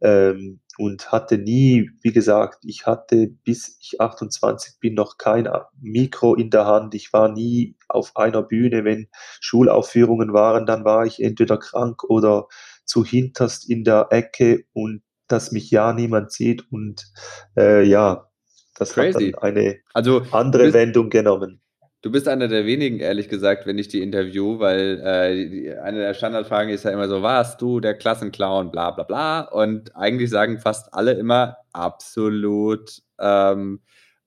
[0.05, 5.49] ähm, und hatte nie, wie gesagt, ich hatte bis ich 28 bin noch kein
[5.81, 6.95] Mikro in der Hand.
[6.95, 8.85] Ich war nie auf einer Bühne.
[8.85, 9.09] Wenn
[9.41, 12.49] Schulaufführungen waren, dann war ich entweder krank oder
[12.85, 16.71] zu hinterst in der Ecke und dass mich ja niemand sieht.
[16.71, 17.11] Und
[17.57, 18.29] äh, ja,
[18.77, 19.33] das Crazy.
[19.33, 21.63] hat dann eine also, andere Wendung genommen.
[22.05, 26.13] Du bist einer der wenigen, ehrlich gesagt, wenn ich die interview, weil äh, eine der
[26.13, 29.41] Standardfragen ist ja immer so, warst du der Klassenclown, bla bla bla.
[29.41, 33.01] Und eigentlich sagen fast alle immer absolut.
[33.19, 33.81] Ähm,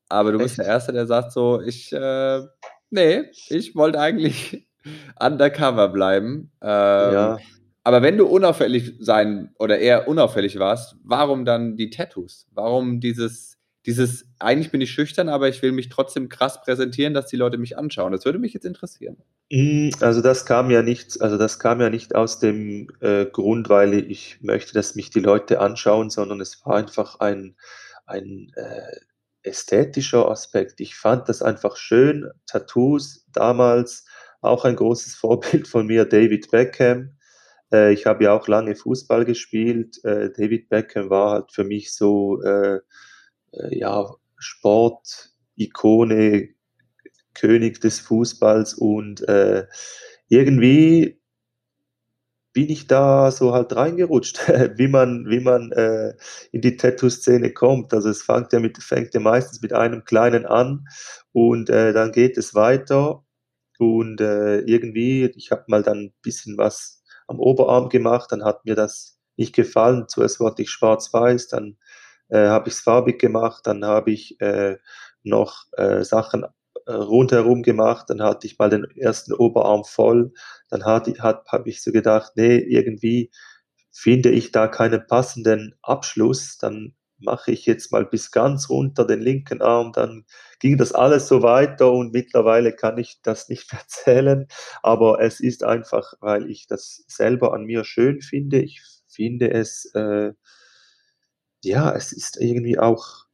[0.10, 0.46] aber du Echt?
[0.46, 2.42] bist der Erste, der sagt so, ich, äh,
[2.90, 4.68] nee, ich wollte eigentlich
[5.20, 6.50] undercover bleiben.
[6.64, 7.38] Ähm, ja.
[7.84, 12.48] Aber wenn du unauffällig sein oder eher unauffällig warst, warum dann die Tattoos?
[12.56, 13.57] Warum dieses
[13.88, 17.58] dieses, eigentlich bin ich schüchtern, aber ich will mich trotzdem krass präsentieren, dass die Leute
[17.58, 18.12] mich anschauen.
[18.12, 19.16] Das würde mich jetzt interessieren.
[19.50, 23.70] Mm, also das kam ja nicht, also das kam ja nicht aus dem äh, Grund,
[23.70, 27.56] weil ich möchte, dass mich die Leute anschauen, sondern es war einfach ein,
[28.06, 30.82] ein äh, ästhetischer Aspekt.
[30.82, 32.30] Ich fand das einfach schön.
[32.46, 34.06] Tattoos damals
[34.42, 37.18] auch ein großes Vorbild von mir, David Beckham.
[37.72, 40.04] Äh, ich habe ja auch lange Fußball gespielt.
[40.04, 42.42] Äh, David Beckham war halt für mich so
[43.60, 46.50] äh, ja, Sport-Ikone,
[47.34, 49.68] König des Fußballs und äh,
[50.30, 51.20] irgendwie
[52.54, 54.40] bin ich da so halt reingerutscht,
[54.78, 56.16] wie man, wie man äh,
[56.52, 57.94] in die Tattoo-Szene kommt.
[57.94, 60.88] Also es fängt ja, mit, fängt ja meistens mit einem kleinen an
[61.34, 63.24] und äh, dann geht es weiter
[63.78, 68.66] und äh, irgendwie, ich habe mal dann ein bisschen was am Oberarm gemacht, dann hat
[68.66, 70.06] mir das nicht gefallen.
[70.08, 71.78] Zuerst wollte ich schwarz-weiß, dann
[72.30, 74.78] äh, habe ich es farbig gemacht, dann habe ich äh,
[75.24, 76.46] noch äh, Sachen
[76.86, 80.32] äh, rundherum gemacht, dann hatte ich mal den ersten Oberarm voll,
[80.70, 81.14] dann habe
[81.66, 83.32] ich so gedacht, nee, irgendwie
[83.92, 89.22] finde ich da keinen passenden Abschluss, dann mache ich jetzt mal bis ganz runter den
[89.22, 90.26] linken Arm, dann
[90.60, 94.48] ging das alles so weiter und mittlerweile kann ich das nicht erzählen,
[94.84, 98.62] aber es ist einfach, weil ich das selber an mir schön finde.
[98.62, 100.34] Ich finde es äh,
[101.64, 103.26] ja, es ist irgendwie auch,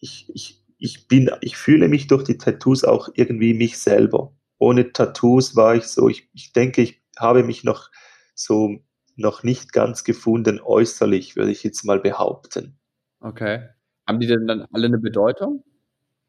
[0.00, 4.34] ich, ich, ich bin, ich fühle mich durch die Tattoos auch irgendwie mich selber.
[4.58, 7.90] Ohne Tattoos war ich so, ich, ich denke, ich habe mich noch
[8.34, 8.78] so
[9.16, 12.78] noch nicht ganz gefunden äußerlich, würde ich jetzt mal behaupten.
[13.20, 13.68] Okay.
[14.06, 15.64] Haben die denn dann alle eine Bedeutung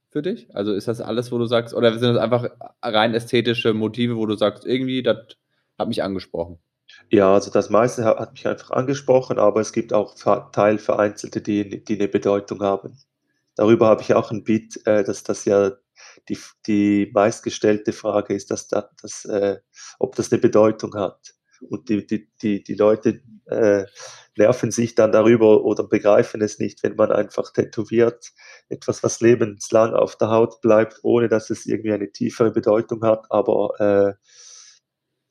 [0.10, 0.54] für dich?
[0.56, 2.50] Also ist das alles, wo du sagst, oder sind das einfach
[2.82, 5.18] rein ästhetische Motive, wo du sagst, irgendwie, das
[5.78, 6.60] hat mich angesprochen?
[7.12, 11.84] Ja, also das meiste hat mich einfach angesprochen, aber es gibt auch ver teilvereinzelte, die
[11.84, 12.98] die 'ne Bedeutung haben.
[13.56, 15.72] Darüber habe ich auch ein Beat, äh, dass das ja
[16.30, 19.58] die die meistgestellte Frage ist, dass da dass, äh,
[20.00, 21.36] ob das eine Bedeutung hat.
[21.70, 23.86] Und die die die die Leute, äh,
[24.38, 28.32] nerven sich dann darüber oder begreifen es nicht, wenn man einfach tätowiert,
[28.70, 33.26] etwas, was lebenslang auf der Haut bleibt, ohne dass es irgendwie eine tiefere Bedeutung hat,
[33.30, 34.16] aber, äh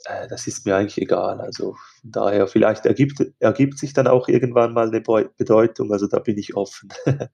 [0.07, 1.41] äh, das ist mir eigentlich egal.
[1.41, 6.39] Also daher, vielleicht ergibt, ergibt sich dann auch irgendwann mal eine Bedeutung, also da bin
[6.39, 6.91] ich offen.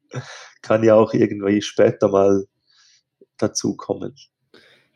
[0.62, 2.44] Kann ja auch irgendwie später mal
[3.36, 4.14] dazu kommen.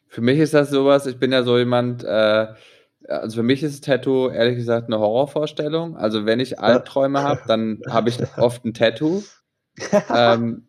[0.08, 2.46] Für mich ist das sowas, ich bin ja so jemand, äh,
[3.08, 5.96] also für mich ist Tattoo ehrlich gesagt eine Horrorvorstellung.
[5.96, 9.22] Also wenn ich Albträume habe, dann habe ich oft ein Tattoo.
[10.14, 10.68] ähm,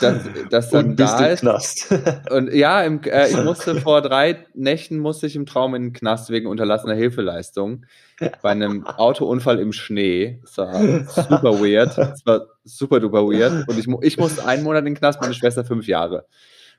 [0.00, 1.40] dass, dass dann und da ist.
[1.40, 1.94] Knast.
[2.30, 5.92] Und ja, im, äh, ich musste vor drei Nächten musste ich im Traum in den
[5.92, 7.86] Knast wegen unterlassener Hilfeleistung
[8.18, 10.40] bei einem Autounfall im Schnee.
[10.42, 10.74] Das war
[11.06, 11.96] super weird.
[11.96, 13.68] Das war super duper weird.
[13.68, 16.26] Und ich, ich musste einen Monat in den Knast, meine Schwester fünf Jahre.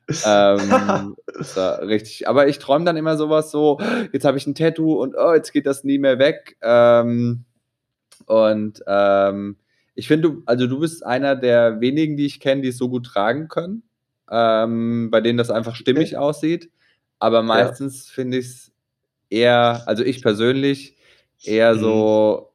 [0.08, 1.16] ähm,
[1.56, 2.28] war richtig.
[2.28, 3.80] Aber ich träume dann immer sowas so,
[4.12, 6.58] jetzt habe ich ein Tattoo und oh, jetzt geht das nie mehr weg.
[6.62, 7.46] Ähm,
[8.28, 9.58] und ähm,
[9.96, 12.90] ich finde, du, also du bist einer der wenigen, die ich kenne, die es so
[12.90, 13.84] gut tragen können,
[14.30, 16.18] ähm, bei denen das einfach stimmig okay.
[16.18, 16.72] aussieht.
[17.20, 18.14] Aber meistens ja.
[18.14, 18.72] finde ich es
[19.30, 20.98] eher, also ich persönlich,
[21.44, 21.80] eher mhm.
[21.80, 22.52] so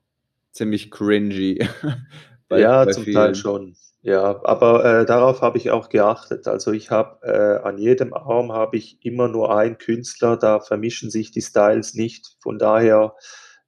[0.53, 1.67] ziemlich cringy
[2.51, 3.15] Bei, ja, bei zum vielen.
[3.15, 3.77] Teil schon.
[4.03, 6.49] Ja, aber äh, darauf habe ich auch geachtet.
[6.49, 11.11] Also ich habe äh, an jedem Arm habe ich immer nur einen Künstler, da vermischen
[11.11, 12.37] sich die Styles nicht.
[12.43, 13.15] Von daher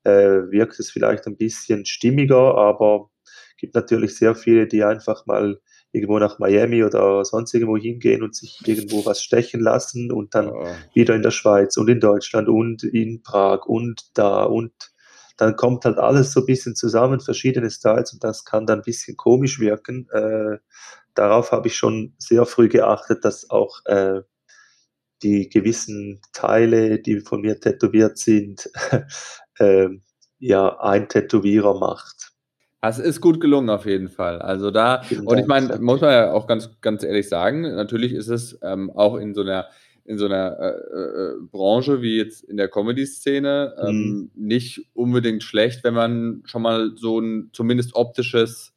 [0.02, 3.10] äh, wirkt es vielleicht ein bisschen stimmiger, aber
[3.62, 5.60] gibt natürlich sehr viele, die einfach mal
[5.92, 10.48] irgendwo nach Miami oder sonst irgendwo hingehen und sich irgendwo was stechen lassen und dann
[10.48, 10.66] oh.
[10.94, 14.72] wieder in der Schweiz und in Deutschland und in Prag und da und
[15.36, 18.84] dann kommt halt alles so ein bisschen zusammen, verschiedene Styles und das kann dann ein
[18.84, 20.08] bisschen komisch wirken.
[20.10, 20.58] Äh,
[21.14, 24.22] darauf habe ich schon sehr früh geachtet, dass auch äh,
[25.22, 28.70] die gewissen Teile, die von mir tätowiert sind,
[29.58, 29.88] äh,
[30.40, 32.31] ja, ein Tätowierer macht.
[32.84, 34.40] Es ist gut gelungen auf jeden Fall.
[34.40, 38.26] Also da, und ich meine, muss man ja auch ganz, ganz ehrlich sagen, natürlich ist
[38.26, 39.68] es ähm, auch in so einer,
[40.04, 44.30] in so einer äh, äh, Branche wie jetzt in der Comedy-Szene ähm, mhm.
[44.34, 48.71] nicht unbedingt schlecht, wenn man schon mal so ein zumindest optisches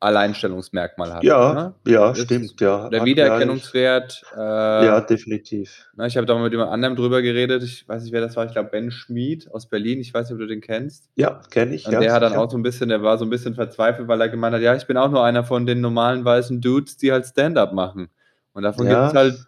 [0.00, 1.22] Alleinstellungsmerkmal hat.
[1.22, 1.74] Ja, ne?
[1.86, 2.88] ja, das stimmt, ja.
[2.88, 4.24] Der Wiedererkennungswert.
[4.34, 5.88] Äh, ja, definitiv.
[5.94, 7.62] Na, ich habe da mal mit jemand anderem drüber geredet.
[7.62, 8.46] Ich weiß nicht, wer das war.
[8.46, 10.00] Ich glaube, Ben Schmid aus Berlin.
[10.00, 11.10] Ich weiß nicht, ob du den kennst.
[11.16, 11.86] Ja, kenne ich.
[11.86, 14.08] Und ja, der hat dann auch so ein bisschen, der war so ein bisschen verzweifelt,
[14.08, 16.96] weil er gemeint hat, ja, ich bin auch nur einer von den normalen weißen Dudes,
[16.96, 18.08] die halt Stand-up machen.
[18.54, 19.02] Und davon ja.
[19.02, 19.38] gibt es halt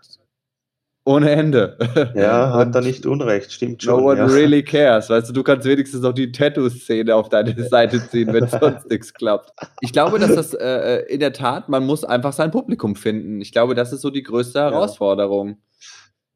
[1.04, 1.76] ohne Ende.
[2.14, 4.00] Ja, hat er nicht Unrecht, stimmt schon.
[4.00, 4.26] No one ja.
[4.26, 5.10] really cares.
[5.10, 9.12] Weißt du, du kannst wenigstens noch die Tattoo-Szene auf deine Seite ziehen, wenn sonst nichts
[9.12, 9.52] klappt.
[9.80, 13.40] Ich glaube, dass das äh, äh, in der Tat, man muss einfach sein Publikum finden.
[13.40, 15.58] Ich glaube, das ist so die größte Herausforderung.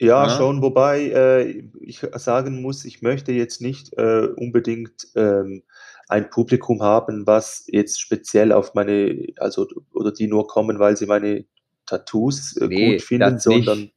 [0.00, 5.62] Ja, ja schon, wobei äh, ich sagen muss, ich möchte jetzt nicht äh, unbedingt ähm,
[6.08, 11.06] ein Publikum haben, was jetzt speziell auf meine, also oder die nur kommen, weil sie
[11.06, 11.44] meine
[11.86, 13.95] Tattoos äh, nee, gut finden, sondern nicht.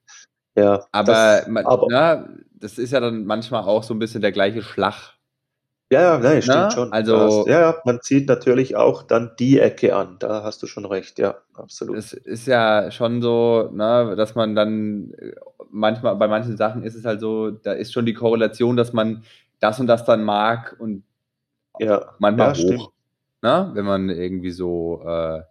[0.56, 4.22] Ja, aber, das, man, aber na, das ist ja dann manchmal auch so ein bisschen
[4.22, 5.16] der gleiche Schlag.
[5.92, 6.72] Ja, ja, nein, stimmt na?
[6.72, 6.94] schon.
[6.94, 10.18] Also, ja, ja, man zieht natürlich auch dann die Ecke an.
[10.20, 11.98] Da hast du schon recht, ja, absolut.
[11.98, 15.34] Es ist ja schon so, na, dass man dann äh,
[15.72, 19.24] manchmal, bei manchen Sachen ist es halt so, da ist schon die Korrelation, dass man
[19.60, 21.04] das und das dann mag und
[21.80, 22.92] ja, manchmal ja, hoch.
[23.42, 25.42] Na, wenn man irgendwie so äh,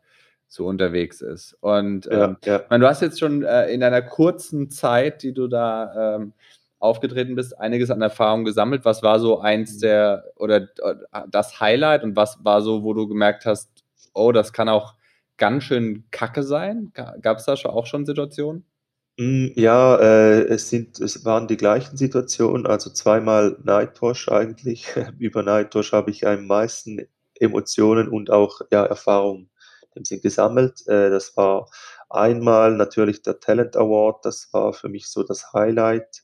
[0.49, 1.57] so unterwegs ist.
[1.61, 2.63] Und ja, ähm, ja.
[2.71, 6.33] Meine, du hast jetzt schon äh, in einer kurzen Zeit, die du da ähm,
[6.79, 8.85] aufgetreten bist, einiges an Erfahrung gesammelt.
[8.85, 9.81] Was war so eins mhm.
[9.81, 10.95] der oder äh,
[11.31, 13.69] das Highlight und was war so, wo du gemerkt hast,
[14.15, 14.95] oh, das kann auch
[15.37, 16.93] ganz schön kacke sein?
[16.95, 18.65] Gab es da schon auch schon Situationen?
[19.19, 24.87] Hm, ja, äh, es sind, es waren die gleichen Situationen, also zweimal Nightwash eigentlich.
[25.19, 29.51] Über Nightwash habe ich am meisten Emotionen und auch ja, Erfahrungen
[29.99, 30.87] dem Sinn gesammelt.
[30.87, 31.69] Äh, das war
[32.09, 36.23] einmal natürlich der Talent Award, das war für mich so das Highlight.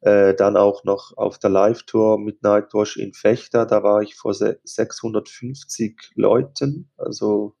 [0.00, 4.34] Äh, dann auch noch auf der Live-Tour mit Nightwash in Fechter, da war ich vor
[4.34, 7.56] 650 Leuten, also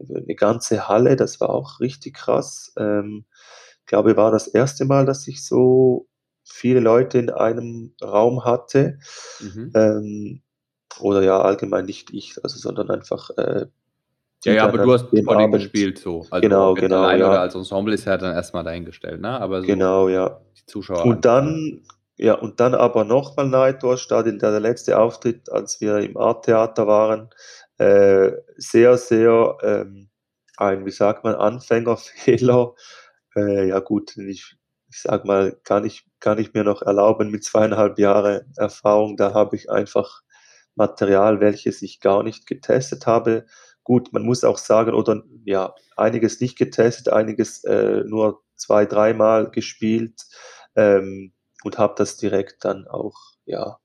[0.00, 2.72] eine ganze Halle, das war auch richtig krass.
[2.76, 3.26] Ähm,
[3.80, 6.08] ich glaube, war das erste Mal, dass ich so
[6.44, 8.98] viele Leute in einem Raum hatte.
[9.40, 9.72] Mhm.
[9.74, 10.42] Ähm,
[11.00, 13.66] oder ja, allgemein nicht ich, also, sondern einfach äh,
[14.44, 16.24] ja, ja, aber du hast vor dem gespielt so.
[16.30, 17.02] Also genau, genau.
[17.02, 17.28] Allein ja.
[17.28, 19.40] oder als Ensemble ist ja dann erstmal dahingestellt, ne?
[19.40, 20.40] Aber so genau, ja.
[20.56, 21.04] Die Zuschauer.
[21.04, 21.82] Und dann,
[22.16, 26.86] ja, und dann aber nochmal da der, der letzte Auftritt, als wir im Art Theater
[26.86, 27.30] waren,
[27.78, 30.08] äh, sehr, sehr ähm,
[30.56, 32.74] ein, wie sagt man, Anfängerfehler.
[33.36, 34.56] Äh, ja gut, ich,
[34.88, 39.34] ich sag mal, kann ich, kann ich mir noch erlauben mit zweieinhalb Jahren Erfahrung, da
[39.34, 40.22] habe ich einfach
[40.76, 43.44] Material, welches ich gar nicht getestet habe,
[43.88, 49.50] Gut, man muss auch sagen, oder ja, einiges nicht getestet, einiges äh, nur zwei, dreimal
[49.50, 50.26] gespielt
[50.76, 51.32] ähm,
[51.64, 53.78] und habe das direkt dann auch, ja,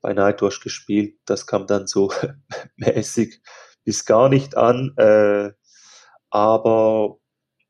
[0.00, 1.18] bei Nightwash gespielt.
[1.26, 2.10] Das kam dann so
[2.76, 3.42] mäßig
[3.84, 4.94] bis gar nicht an.
[4.96, 5.52] Äh,
[6.30, 7.18] aber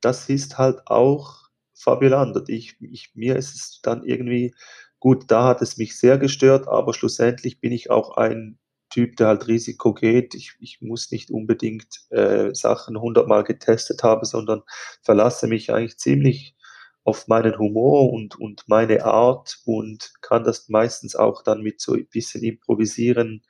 [0.02, 2.48] das ist halt auch Fabuland.
[2.48, 4.54] Ich, ich, mir ist es dann irgendwie,
[5.00, 8.59] gut, da hat es mich sehr gestört, aber schlussendlich bin ich auch ein
[8.90, 10.34] Typ, der halt Risiko geht.
[10.34, 14.62] Ich, ich muss nicht unbedingt äh, Sachen hundertmal getestet haben, sondern
[15.02, 16.56] verlasse mich eigentlich ziemlich
[17.04, 21.94] auf meinen Humor und, und meine Art und kann das meistens auch dann mit so
[21.94, 23.42] ein bisschen Improvisieren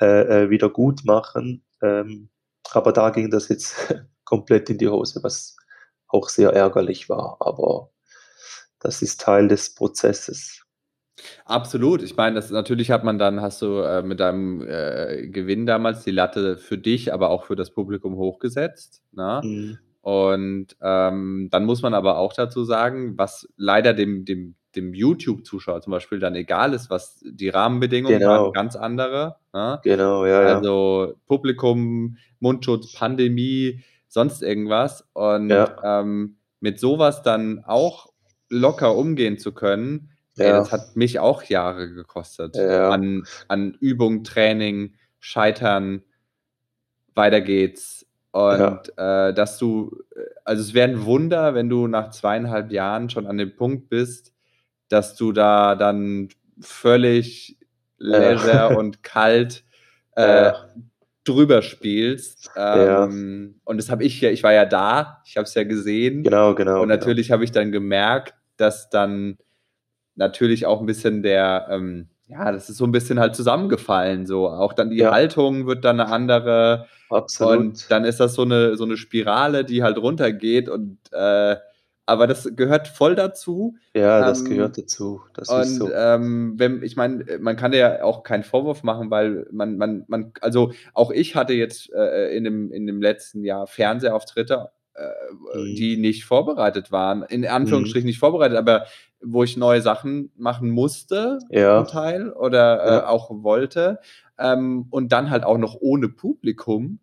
[0.00, 1.64] äh, äh wieder gut machen.
[1.82, 2.30] Ähm,
[2.72, 3.94] aber da ging das jetzt
[4.24, 5.56] komplett in die Hose, was
[6.08, 7.36] auch sehr ärgerlich war.
[7.40, 7.90] Aber
[8.80, 10.62] das ist Teil des Prozesses.
[11.44, 12.02] Absolut.
[12.02, 16.04] Ich meine, das natürlich hat man dann hast du, äh, mit deinem, äh, Gewinn damals
[16.04, 19.40] die Latte für dich, aber auch für das Publikum hochgesetzt, ne?
[19.44, 19.78] Mhm.
[20.02, 25.80] Und, ähm, dann muss man aber auch dazu sagen, was leider dem dem dem YouTube-Zuschauer
[25.82, 28.30] zum Beispiel dann egal ist, was die Rahmenbedingungen Genau.
[28.44, 29.34] waren ganz andere.
[29.52, 29.80] Ne?
[29.82, 30.54] Genau, ja, ja.
[30.56, 35.08] Also Publikum, Mundschutz, Pandemie, sonst irgendwas.
[35.12, 35.74] Und Ja.
[36.00, 38.12] ähm, mit sowas dann auch
[38.48, 40.58] locker umgehen zu können, ey, Ja.
[40.58, 42.56] das hat mich auch Jahre gekostet.
[42.56, 42.90] Ja.
[42.90, 46.02] An, an Übung, Training, Scheitern,
[47.14, 48.06] weiter geht's.
[48.32, 53.10] Und äh, dass du, äh, also es wäre ein Wunder, wenn du nach zweieinhalb Jahren
[53.10, 54.32] schon an dem Punkt bist,
[54.88, 56.28] dass du da dann
[56.60, 57.58] völlig
[57.98, 58.18] Ja.
[58.18, 59.64] leger und kalt
[60.16, 60.68] äh, Ja.
[61.24, 62.50] drüber spielst.
[62.54, 63.04] Ja.
[63.04, 66.22] Ähm, Und das habe ich ja, ich war ja da, ich habe es ja gesehen.
[66.22, 66.82] Genau, genau.
[66.82, 69.38] Und natürlich habe ich dann gemerkt, dass dann
[70.20, 74.24] natürlich auch ein bisschen der, ähm, ja, das ist so ein bisschen halt zusammengefallen.
[74.26, 75.10] So auch dann die Ja.
[75.10, 76.86] Haltung wird dann eine andere.
[77.08, 77.58] Absolut.
[77.58, 80.68] Und dann ist das so eine, so eine Spirale, die halt runtergeht.
[80.68, 81.56] Und äh,
[82.06, 83.76] aber das gehört voll dazu.
[83.94, 85.20] ja, das ähm, gehört dazu.
[85.34, 85.92] Das ist Und so.
[85.92, 90.32] ähm, wenn, ich meine, man kann ja auch keinen Vorwurf machen, weil man, man, man,
[90.40, 94.70] also auch ich hatte jetzt äh, in, dem, in dem letzten Jahr Fernsehauftritte,
[95.00, 95.74] äh, Mhm.
[95.74, 98.86] die nicht vorbereitet waren, in Anführungsstrichen nicht vorbereitet, aber
[99.22, 101.78] wo ich neue Sachen machen musste, Ja.
[101.84, 103.08] zum Teil, oder äh, Ja.
[103.08, 103.98] auch wollte.
[104.38, 107.00] Ähm, und dann halt auch noch ohne Publikum.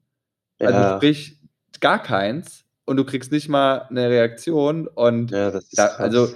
[0.59, 1.37] Also Ja, sprich,
[1.81, 2.63] gar keins.
[2.85, 4.87] Und du kriegst nicht mal eine Reaktion.
[4.87, 6.29] Und ja, da, also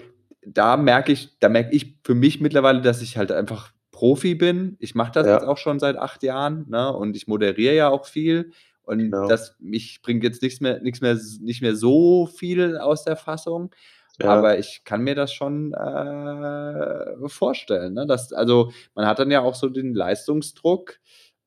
[0.45, 4.75] da merke ich, da merke ich für mich mittlerweile, dass ich halt einfach Profi bin.
[4.79, 5.33] Ich mache das Ja.
[5.35, 6.91] jetzt auch schon seit acht Jahren, ne?
[6.93, 8.51] Und ich moderiere ja auch viel.
[8.91, 9.27] Und Genau.
[9.27, 13.73] das mich bringt jetzt nichts mehr, nichts mehr, nicht mehr so viel aus der Fassung.
[14.19, 14.27] ja.
[14.29, 17.93] Aber ich kann mir das schon äh, vorstellen.
[17.93, 18.05] Ne?
[18.05, 20.97] Dass, also man hat dann ja auch so den Leistungsdruck,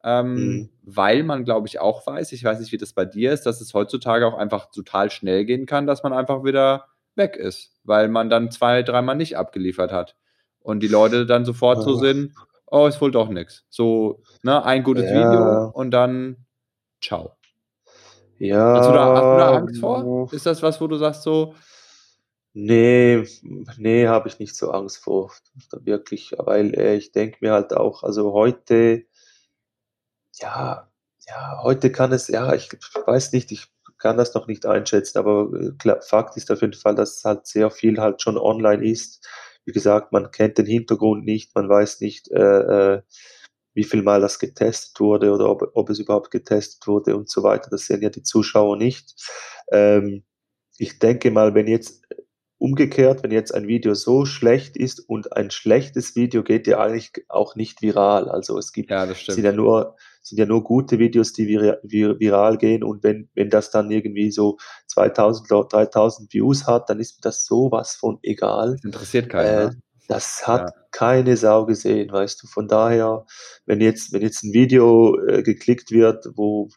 [0.02, 0.68] ähm, Mhm.
[0.82, 3.60] weil man, glaube ich, auch weiß, ich weiß nicht, wie das bei dir ist, dass
[3.60, 8.08] es heutzutage auch einfach total schnell gehen kann, dass man einfach wieder weg ist, weil
[8.08, 10.16] man dann zwei, dreimal nicht abgeliefert hat.
[10.60, 12.00] Und die Leute dann sofort so Ja.
[12.00, 12.32] sind,
[12.66, 13.64] oh, ist wohl doch nichts.
[13.68, 15.10] So, ne, ein gutes Ja.
[15.10, 16.43] Video und dann
[17.04, 17.36] ciao.
[18.38, 18.78] ja.
[18.78, 20.32] Hast du, da, hast du da Angst vor?
[20.32, 21.54] Ist das was, wo du sagst so,
[22.56, 23.24] Nee,
[23.78, 25.32] nee, habe ich nicht so Angst vor,
[25.72, 29.06] wirklich, weil äh, ich denke mir halt auch, also heute,
[30.36, 30.88] ja,
[31.26, 32.70] ja, heute kann es, ja, ich
[33.06, 33.66] weiß nicht, ich
[33.98, 37.46] kann das noch nicht einschätzen, aber äh, klar, Fakt ist auf jeden Fall, dass halt
[37.48, 39.26] sehr viel halt schon online ist.
[39.64, 43.02] Wie gesagt, man kennt den Hintergrund nicht, man weiß nicht, äh, äh,
[43.74, 47.42] wie viel Mal das getestet wurde oder ob, ob es überhaupt getestet wurde und so
[47.42, 47.68] weiter.
[47.70, 49.14] Das sehen ja die Zuschauer nicht.
[49.70, 50.24] Ähm,
[50.78, 52.02] ich denke mal, wenn jetzt
[52.58, 57.12] umgekehrt, wenn jetzt ein Video so schlecht ist und ein schlechtes Video geht ja eigentlich
[57.28, 58.30] auch nicht viral.
[58.30, 62.18] Also es gibt ja, sind ja nur sind ja nur gute Videos, die vira vir
[62.18, 64.56] viral gehen und wenn wenn das dann irgendwie so
[64.86, 68.76] 2000 oder 3000 Views hat, dann ist mir das sowas von egal.
[68.76, 69.72] Das interessiert keinen.
[69.72, 69.74] Äh?
[70.08, 70.74] Das hat Ja.
[70.92, 72.46] keine Sau gesehen, weißt du.
[72.46, 73.26] Von daher,
[73.66, 76.68] wenn jetzt wenn jetzt ein Video äh, geklickt wird, wo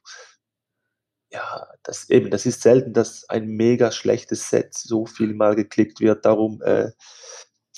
[1.32, 6.00] ja, das eben, das ist selten, dass ein mega schlechtes Set so viel mal geklickt
[6.00, 6.26] wird.
[6.26, 6.92] Darum äh,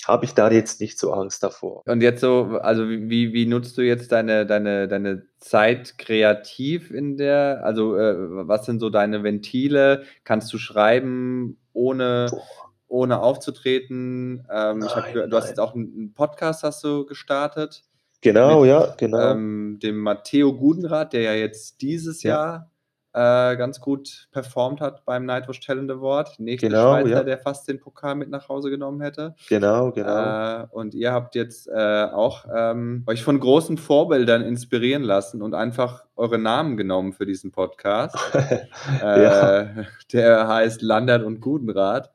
[0.06, 1.82] habe ich da jetzt nicht so Angst davor.
[1.86, 7.16] Und jetzt so, also wie, wie- nutzt du jetzt deine, deine, deine Zeit kreativ in
[7.16, 8.14] der, also äh,
[8.46, 10.04] was sind so deine Ventile?
[10.24, 12.69] Kannst du schreiben, ohne, Boah.
[12.90, 14.46] Ohne aufzutreten?
[14.52, 17.82] Ähm, ich hab, Nein, gehört, du hast jetzt auch einen Podcast hast du gestartet,
[18.22, 19.30] Genau, Mit, ja, genau.
[19.30, 22.30] ähm, dem Matteo Gudenrath, der ja jetzt dieses Ja.
[22.30, 22.70] Jahr
[23.12, 26.38] äh, ganz gut performt hat beim Nightwatch Talent Award.
[26.38, 27.22] Nächste Genau, Schweizer, ja.
[27.24, 29.34] der fast den Pokal mit nach Hause genommen hätte.
[29.48, 30.62] Genau, genau.
[30.62, 35.54] Äh, und ihr habt jetzt äh, auch ähm, euch von großen Vorbildern inspirieren lassen und
[35.54, 38.16] einfach eure Namen genommen für diesen Podcast.
[39.02, 39.68] Äh, ja,
[40.12, 42.10] Der heißt Landert und Gudenrat.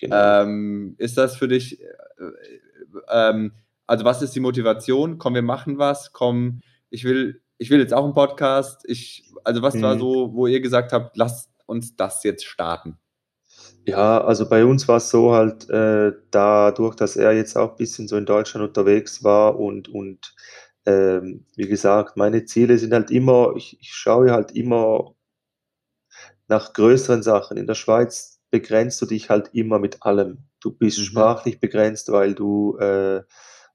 [0.00, 0.42] Genau.
[0.42, 1.86] Ähm, ist das für dich, äh,
[3.10, 3.52] ähm,
[3.86, 5.18] also was ist die Motivation?
[5.18, 6.12] Komm, wir machen was.
[6.12, 8.82] Komm, ich will, ich will jetzt auch einen Podcast.
[8.88, 10.00] Ich, also was war Mhm.
[10.00, 12.98] so, wo ihr gesagt habt, lasst uns das jetzt starten?
[13.86, 17.76] Ja, also bei uns war es so halt, äh, dadurch, dass er jetzt auch ein
[17.76, 20.34] bisschen so in Deutschland unterwegs war und, und
[20.86, 25.14] ähm, wie gesagt, meine Ziele sind halt immer, ich, ich schaue halt immer
[26.48, 27.56] nach größeren Sachen.
[27.56, 30.44] In der Schweiz begrenzt du dich halt immer mit allem.
[30.60, 31.04] Du bist Mhm.
[31.04, 33.22] sprachlich begrenzt, weil du, äh,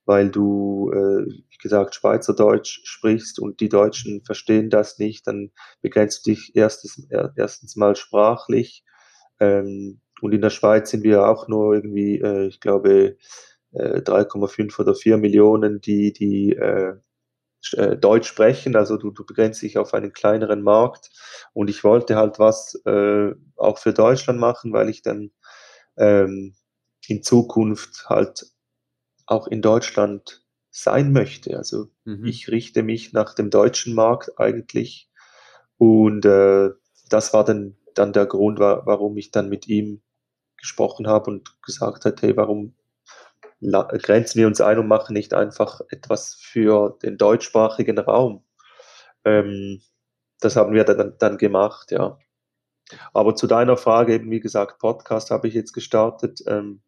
[0.06, 5.52] weil du, äh, wie gesagt, Schweizerdeutsch sprichst und die Deutschen verstehen das nicht, dann
[5.82, 8.84] begrenzt du dich erstes, er, erstens mal sprachlich.
[9.40, 13.18] Ähm, und in der Schweiz sind wir auch nur irgendwie, äh, ich glaube,
[13.74, 16.96] äh, 3,5 oder 4 Millionen, die, die äh,
[17.74, 18.76] äh, Deutsch sprechen.
[18.76, 21.10] Also du, du begrenzt dich auf einen kleineren Markt.
[21.54, 25.32] Und ich wollte halt was äh, auch für Deutschland machen, weil ich dann
[25.98, 26.56] ähm,
[27.08, 28.48] in Zukunft halt
[29.26, 31.58] auch in Deutschland sein möchte.
[31.58, 32.26] Also Mhm.
[32.28, 35.10] ich richte mich nach dem deutschen Markt eigentlich
[35.78, 36.72] und, äh,
[37.10, 40.02] das war dann dann der Grund, wa warum ich dann mit ihm
[40.58, 42.76] gesprochen habe und gesagt hat: „Hey, warum
[43.62, 48.44] grenzen wir uns ein und machen nicht einfach etwas für den deutschsprachigen Raum?“
[49.26, 49.82] Ähm,
[50.42, 52.18] das haben wir dann dann gemacht, ja.
[53.14, 56.42] Aber zu deiner Frage eben, wie gesagt, Podcast habe ich jetzt gestartet.
[56.48, 56.82] Ähm,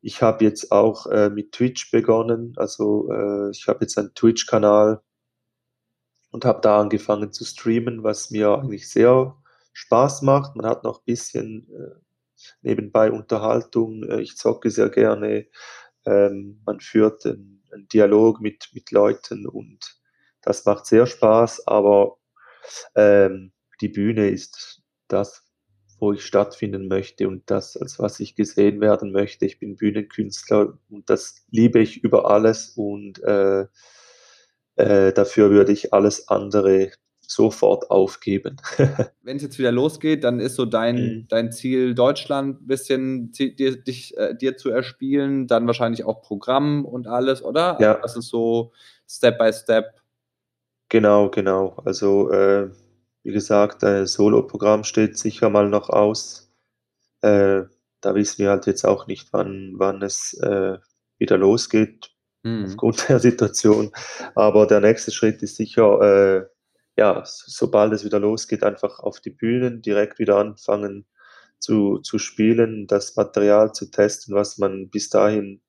[0.00, 2.54] ich habe jetzt auch, äh, mit Twitch begonnen.
[2.56, 5.00] Also, äh, ich habe jetzt einen Twitch-Kanal
[6.32, 9.36] und habe da angefangen zu streamen, was mir eigentlich sehr
[9.74, 10.56] Spaß macht.
[10.56, 12.00] Man hat noch bisschen, äh,
[12.62, 14.02] nebenbei Unterhaltung.
[14.04, 15.46] Äh, ich zocke sehr gerne.
[16.06, 19.80] Ähm, man führt 'n 'n Dialog mit mit Leuten und
[20.42, 22.18] das macht sehr Spaß, aber,
[22.96, 25.44] ähm, die Bühne ist das,
[26.00, 29.46] wo ich stattfinden möchte und das, als was ich gesehen werden möchte.
[29.46, 33.66] Ich bin Bühnenkünstler und das liebe ich über alles und, äh,
[34.76, 36.92] äh, dafür würde ich alles andere
[37.26, 38.56] sofort aufgeben.
[39.22, 41.26] Wenn's jetzt wieder losgeht, dann ist so dein Mhm.
[41.28, 46.84] dein Ziel Deutschland bisschen zi dir dich äh, dir zu erspielen, dann wahrscheinlich auch Programm
[46.84, 47.72] und alles, oder?
[47.74, 47.94] Also, Ja.
[48.02, 48.72] das ist so
[49.08, 49.94] Step by Step.
[50.88, 51.76] Genau, genau.
[51.84, 52.70] Also, äh,
[53.22, 56.50] wie gesagt, äh, Soloprogramm steht sicher mal noch aus.
[57.22, 57.62] Äh,
[58.00, 60.78] da wissen wir halt jetzt auch nicht, wann wann es, äh,
[61.18, 62.10] wieder losgeht
[62.44, 62.64] Mhm.
[62.66, 63.92] aufgrund der Situation.
[64.34, 66.46] Aber der nächste Schritt ist sicher, äh,
[66.96, 71.06] ja, sobald es wieder losgeht, einfach auf die Bühnen direkt wieder anfangen
[71.60, 75.62] zu zu spielen, das Material zu testen, was man bis dahin,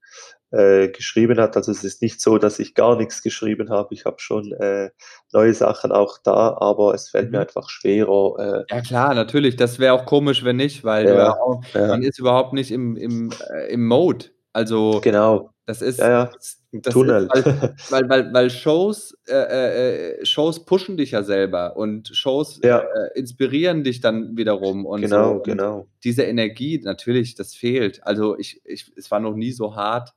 [0.52, 1.58] äh, geschrieben hat.
[1.58, 3.94] Also, es ist nicht so, dass ich gar nix geschrieben habe.
[3.96, 4.92] Ich habe schon, äh,
[5.34, 7.42] neue Sachen auch da, aber es fällt mir Mhm.
[7.42, 9.56] einfach schwerer, äh Ja klar, natürlich.
[9.56, 11.88] Das wäre auch komisch, wenn nicht, weil Ja, auch ja.
[11.88, 14.28] man ist überhaupt nicht im im äh, im Mode.
[14.54, 15.53] Also, Genau.
[15.66, 17.28] Das ist Ja, ja, das das ist Tunnel.
[17.30, 17.46] halt
[17.90, 22.80] weil weil weil Shows äh, äh, äh, Shows pushen dich ja selber und Shows, Ja.
[22.80, 25.16] äh, inspirieren dich dann wiederum und so.
[25.16, 25.88] Genau, Und genau.
[26.04, 28.06] diese Energie, natürlich, das fehlt.
[28.06, 30.14] Also, ich ich es war noch nie so hart.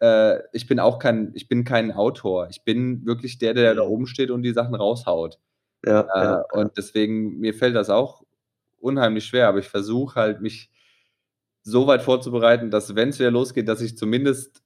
[0.00, 2.48] Äh, ich bin auch kein ich bin kein Autor.
[2.50, 3.90] Ich bin wirklich der, der da Mhm.
[3.90, 5.38] oben steht und die Sachen raushaut.
[5.86, 8.24] Ja, Äh, ja, und deswegen mir fällt das auch
[8.80, 10.70] unheimlich schwer, aber ich versuche halt, mich
[11.64, 14.61] so weit vorzubereiten, dass wenn's wieder losgeht, dass ich zumindest,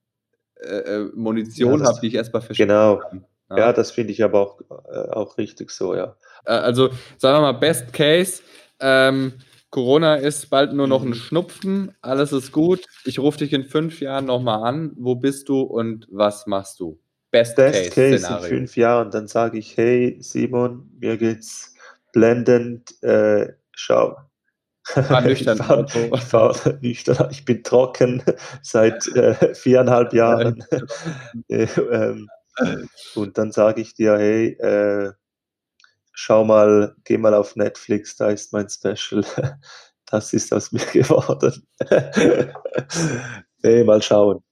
[0.66, 2.96] äh, äh, Ja, Munition das habe, die ich erst mal verschieben genau.
[2.98, 3.72] kann, Ja, ja?
[3.72, 4.60] das finde ich aber auch
[4.90, 6.16] äh, auch richtig so, ja.
[6.44, 8.42] Äh, also, sagen wir mal, Best Case,
[8.80, 9.32] ähm,
[9.70, 11.14] Corona ist bald nur noch 'n Mhm.
[11.14, 12.86] Schnupfen, alles ist gut.
[13.04, 14.92] Ich rufe dich in 5 Jahren noch mal an.
[14.96, 16.98] Wo bist du und was machst du?
[17.30, 18.58] Best Best Case Case in.
[18.58, 21.74] 5 Jahren, dann sage ich: „Hey Simon, mir geht's
[22.12, 24.16] blendend, äh, schau
[24.94, 25.98] Ich nüchtern fahre Auto.
[26.14, 28.22] ich fahre nüchtern ich bin trocken
[28.62, 30.64] seit, äh, 4,5 Jahren.“
[31.48, 32.28] Äh, ähm,
[33.14, 35.12] und dann sage ich dir: „Hey, äh,
[36.12, 39.24] schau mal geh mal auf Netflix, da ist mein Special.
[40.10, 41.66] Das ist aus mir geworden.“
[43.64, 44.42] Ne, mal schauen.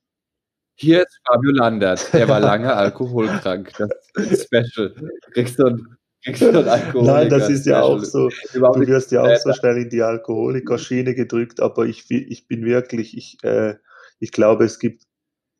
[0.76, 2.14] Hier ist Fabio Landert.
[2.14, 3.72] Er war lange alkoholkrank.
[3.78, 4.94] Das Special.
[4.94, 9.22] Kriegst du 'n kriegst du 'n Nein, das ist ja auch so du wirst ja
[9.22, 13.74] auch so schnell in die Alkoholikerschiene gedrückt, aber ich ich bin wirklich ich äh,
[14.20, 15.02] ich glaube, es gibt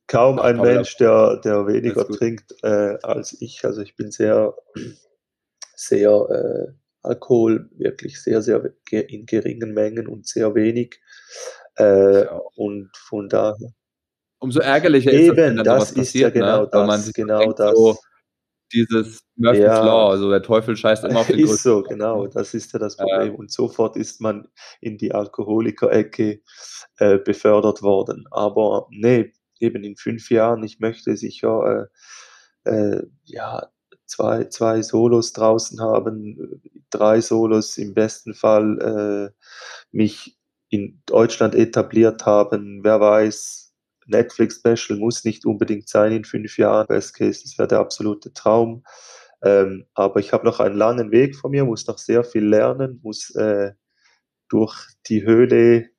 [0.07, 0.61] kaum einen.
[0.61, 3.65] Mensch, der der weniger trinkt, äh, als ich.
[3.65, 4.55] Also, ich bin sehr
[5.77, 11.01] sehr, äh Alkohol wirklich sehr, sehr in geringen Mengen und sehr wenig.
[11.77, 12.25] Äh,
[12.57, 13.75] und von daher
[14.39, 16.69] Umso ärgerlicher ist das, wenn Eben, dann das ist ja passiert, genau ne?
[16.73, 17.99] Weil man das, so genau so das.
[18.75, 19.85] Dieses Murphy's Ja.
[19.85, 22.97] Law, so der Teufel scheißt immer auf den Ist so, genau, das ist ja das
[22.99, 23.37] Problem.
[23.37, 24.49] Und sofort ist man
[24.81, 26.43] in die Alkoholikerecke,
[26.99, 28.27] äh, befördert worden.
[28.33, 31.89] Aber ne, eben in 5 Jahren, ich möchte sicher,
[32.67, 33.69] äh, äh, ja,
[34.07, 36.61] 2 2 Solos draußen haben,
[36.91, 39.45] 3 Solos im besten Fall, äh,
[39.93, 40.39] mich
[40.71, 42.81] in Deutschland etabliert haben.
[42.85, 43.64] Wer weiß,
[44.07, 46.87] Netflix-Special muss nicht unbedingt sein in 5 Jahren.
[46.87, 48.85] Best Case, das wäre der absolute Traum.
[49.43, 53.01] Ähm, aber ich habe noch einen langen Weg vor mir, muss noch sehr viel lernen,
[53.03, 53.73] muss, äh,
[54.49, 54.75] durch
[55.07, 55.91] die Höhle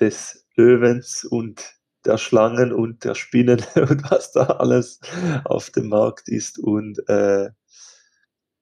[0.00, 5.00] des Löwens und der Schlangen und der Spinnen und was da alles
[5.44, 6.58] auf dem Markt ist.
[6.58, 7.50] Und, äh,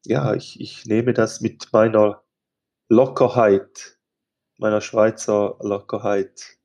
[0.07, 2.22] ja, ich ich nehme das mit meiner
[2.88, 3.98] Lockerheit,
[4.59, 6.59] meiner Schweizer Lockerheit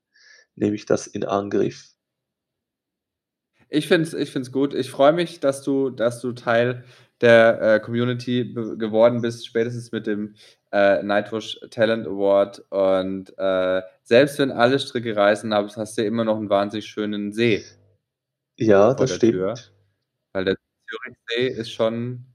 [0.56, 1.90] nehme ich das in Angriff.
[3.72, 4.74] Ich finde es ich finde es gut.
[4.74, 6.84] Ich freue mich, dass du dass du Teil
[7.22, 10.36] der, äh, Community geworden bist, spätestens mit dem,
[10.72, 12.60] äh, Nightwash Talent Award.
[12.70, 17.64] Und, äh, selbst wenn alle Stricke reißen, hast du immer noch 'n wahnsinnig schönen See.
[18.58, 19.34] Ja, das stimmt.
[19.34, 19.56] Tür.
[20.34, 20.56] Weil der
[20.90, 22.26] Zürichsee ist schon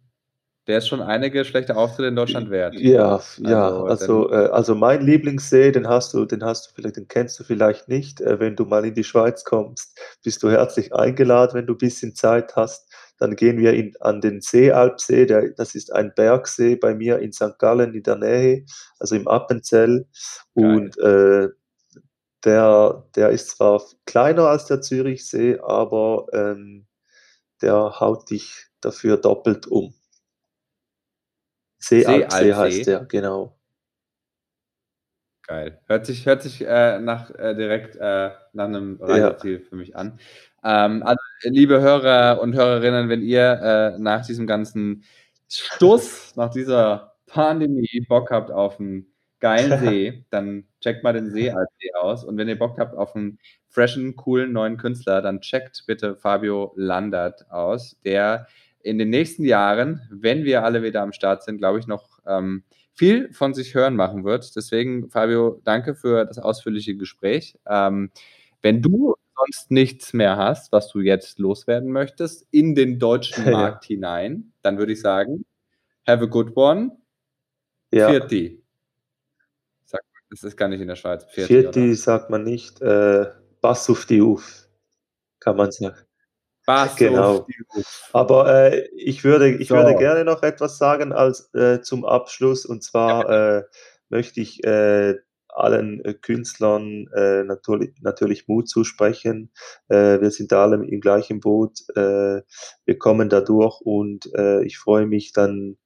[0.66, 2.80] der ist schon einige schlechte Auftritte in Deutschland wert.
[2.80, 6.70] Ja, f ja, Also, also, äh also mein Lieblingssee, den hast du den hast du
[6.74, 8.20] vielleicht den kennst du vielleicht nicht.
[8.20, 12.14] Äh, wenn du mal in die Schweiz kommst, bist du herzlich eingeladen, wenn du bisschen
[12.14, 12.88] Zeit hast.
[13.18, 17.32] Dann gehen wir in an den Seealpsee, der das ist ein Bergsee bei mir in
[17.32, 17.58] St.
[17.58, 18.64] Gallen in der Nähe,
[19.00, 20.06] also im Appenzell.
[20.58, 20.80] Geil.
[20.84, 21.48] Und, äh,
[22.44, 26.86] der der ist zwar kleiner als der Zürichsee, aber, ähm,
[27.62, 29.94] der haut dich dafür doppelt um.
[31.82, 33.56] Seealpsee heißt der, genau.
[35.48, 35.80] Geil.
[35.86, 39.06] Hört sich hört sich, äh, nach äh, direkt, äh, nach 'nem Ja.
[39.06, 40.18] Reiseziel für mich an.
[40.62, 45.04] Ähm, also, liebe Hörer und Hörerinnen, wenn ihr, äh, nach diesem ganzen
[45.48, 49.06] Stuss, nach dieser Pandemie Bock habt auf 'n
[49.40, 52.24] geilen See, dann checkt mal den Seealpsee aus.
[52.24, 56.72] Und wenn ihr Bock habt auf 'n freshen, coolen neuen Künstler, dann checkt bitte Fabio
[56.76, 58.46] Landert aus, der
[58.82, 62.64] in den nächsten Jahren, wenn wir alle wieder am Start sind, glaube ich, noch, ähm,
[62.94, 64.54] viel von sich hören machen wird.
[64.56, 67.58] Deswegen, Fabio, danke für das ausführliche Gespräch.
[67.66, 68.10] Ähm,
[68.62, 73.52] wenn du sonst nichts mehr hast, was du jetzt loswerden möchtest in den deutschen Ja.
[73.52, 75.46] Markt hinein, dann würde ich sagen,
[76.06, 76.98] have a good one.
[77.90, 78.12] Ja.
[78.12, 81.24] Sagt man das ist gar nicht in der Schweiz.
[81.24, 81.94] Pfiat oder?
[81.94, 83.26] sagt man nicht, äh,
[83.60, 84.68] pass auf dich auf,
[85.38, 85.96] kann man sagen.
[86.70, 87.46] Pass Genau.
[88.12, 89.98] Aber, äh, ich würde ich würde So.
[89.98, 92.64] gerne noch etwas sagen als äh, zum Abschluss.
[92.64, 93.64] Und zwar, äh,
[94.08, 95.16] möchte ich, äh,
[95.48, 99.50] allen, äh, Künstlern, äh, natürli natürlich Mut zusprechen.
[99.88, 101.80] Wir sind da alle im gleichen Boot.
[101.94, 104.30] Wir kommen da durch und,
[104.64, 105.76] ich freue mich dann,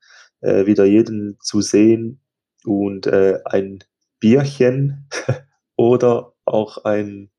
[0.43, 2.20] wieder jeden zu sehen
[2.64, 3.78] und, ein
[4.20, 5.09] Bierchen
[5.76, 7.30] oder auch ein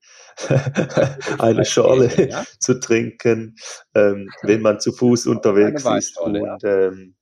[1.40, 2.44] eine Ein Schorle ja?
[2.60, 3.56] zu trinken,
[3.96, 6.20] ähm, wenn man zu Fuß Eine unterwegs ist.
[6.20, 7.16] Und, ähm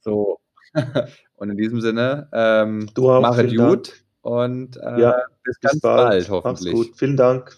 [0.00, 0.38] So.
[1.36, 3.20] Und in diesem Sinne, ähm, Du auch,
[3.56, 3.70] Dank.
[3.70, 6.20] gut und, äh, Ja, bis bis ganz bald bald.
[6.44, 6.74] Mach's hoffentlich.
[6.74, 6.90] gut.
[6.98, 7.56] Vielen Dank.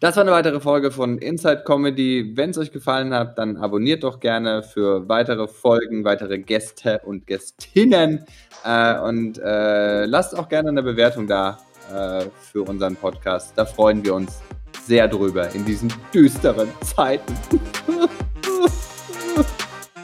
[0.00, 2.32] Das war 'ne weitere Folge von Inside Comedy.
[2.36, 8.24] Wenn's euch gefallen hat, dann abonniert doch gerne für weitere Folgen, weitere Gäste und Gästinnen,
[8.64, 11.58] äh, und, äh, lasst auch gerne 'ne Bewertung da,
[11.90, 13.52] äh, für unseren Podcast.
[13.56, 14.40] Da freuen wir uns
[14.84, 17.34] sehr drüber in diesen düsteren Zeiten.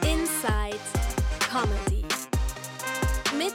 [0.01, 0.79] Inside
[1.39, 2.03] Comedy
[3.37, 3.53] mit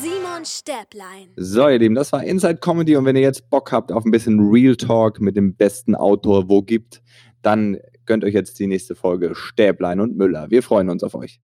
[0.00, 1.28] Simon Stäblein.
[1.36, 4.10] So, ihr Lieben, das war Inside Comedy und wenn ihr jetzt Bock habt auf ein
[4.10, 7.02] bisschen Real Talk mit dem besten Autor, wo gibt,
[7.42, 10.50] dann gönnt euch jetzt die nächste Folge Stäblein und Müller.
[10.50, 11.40] Wir freuen uns auf euch.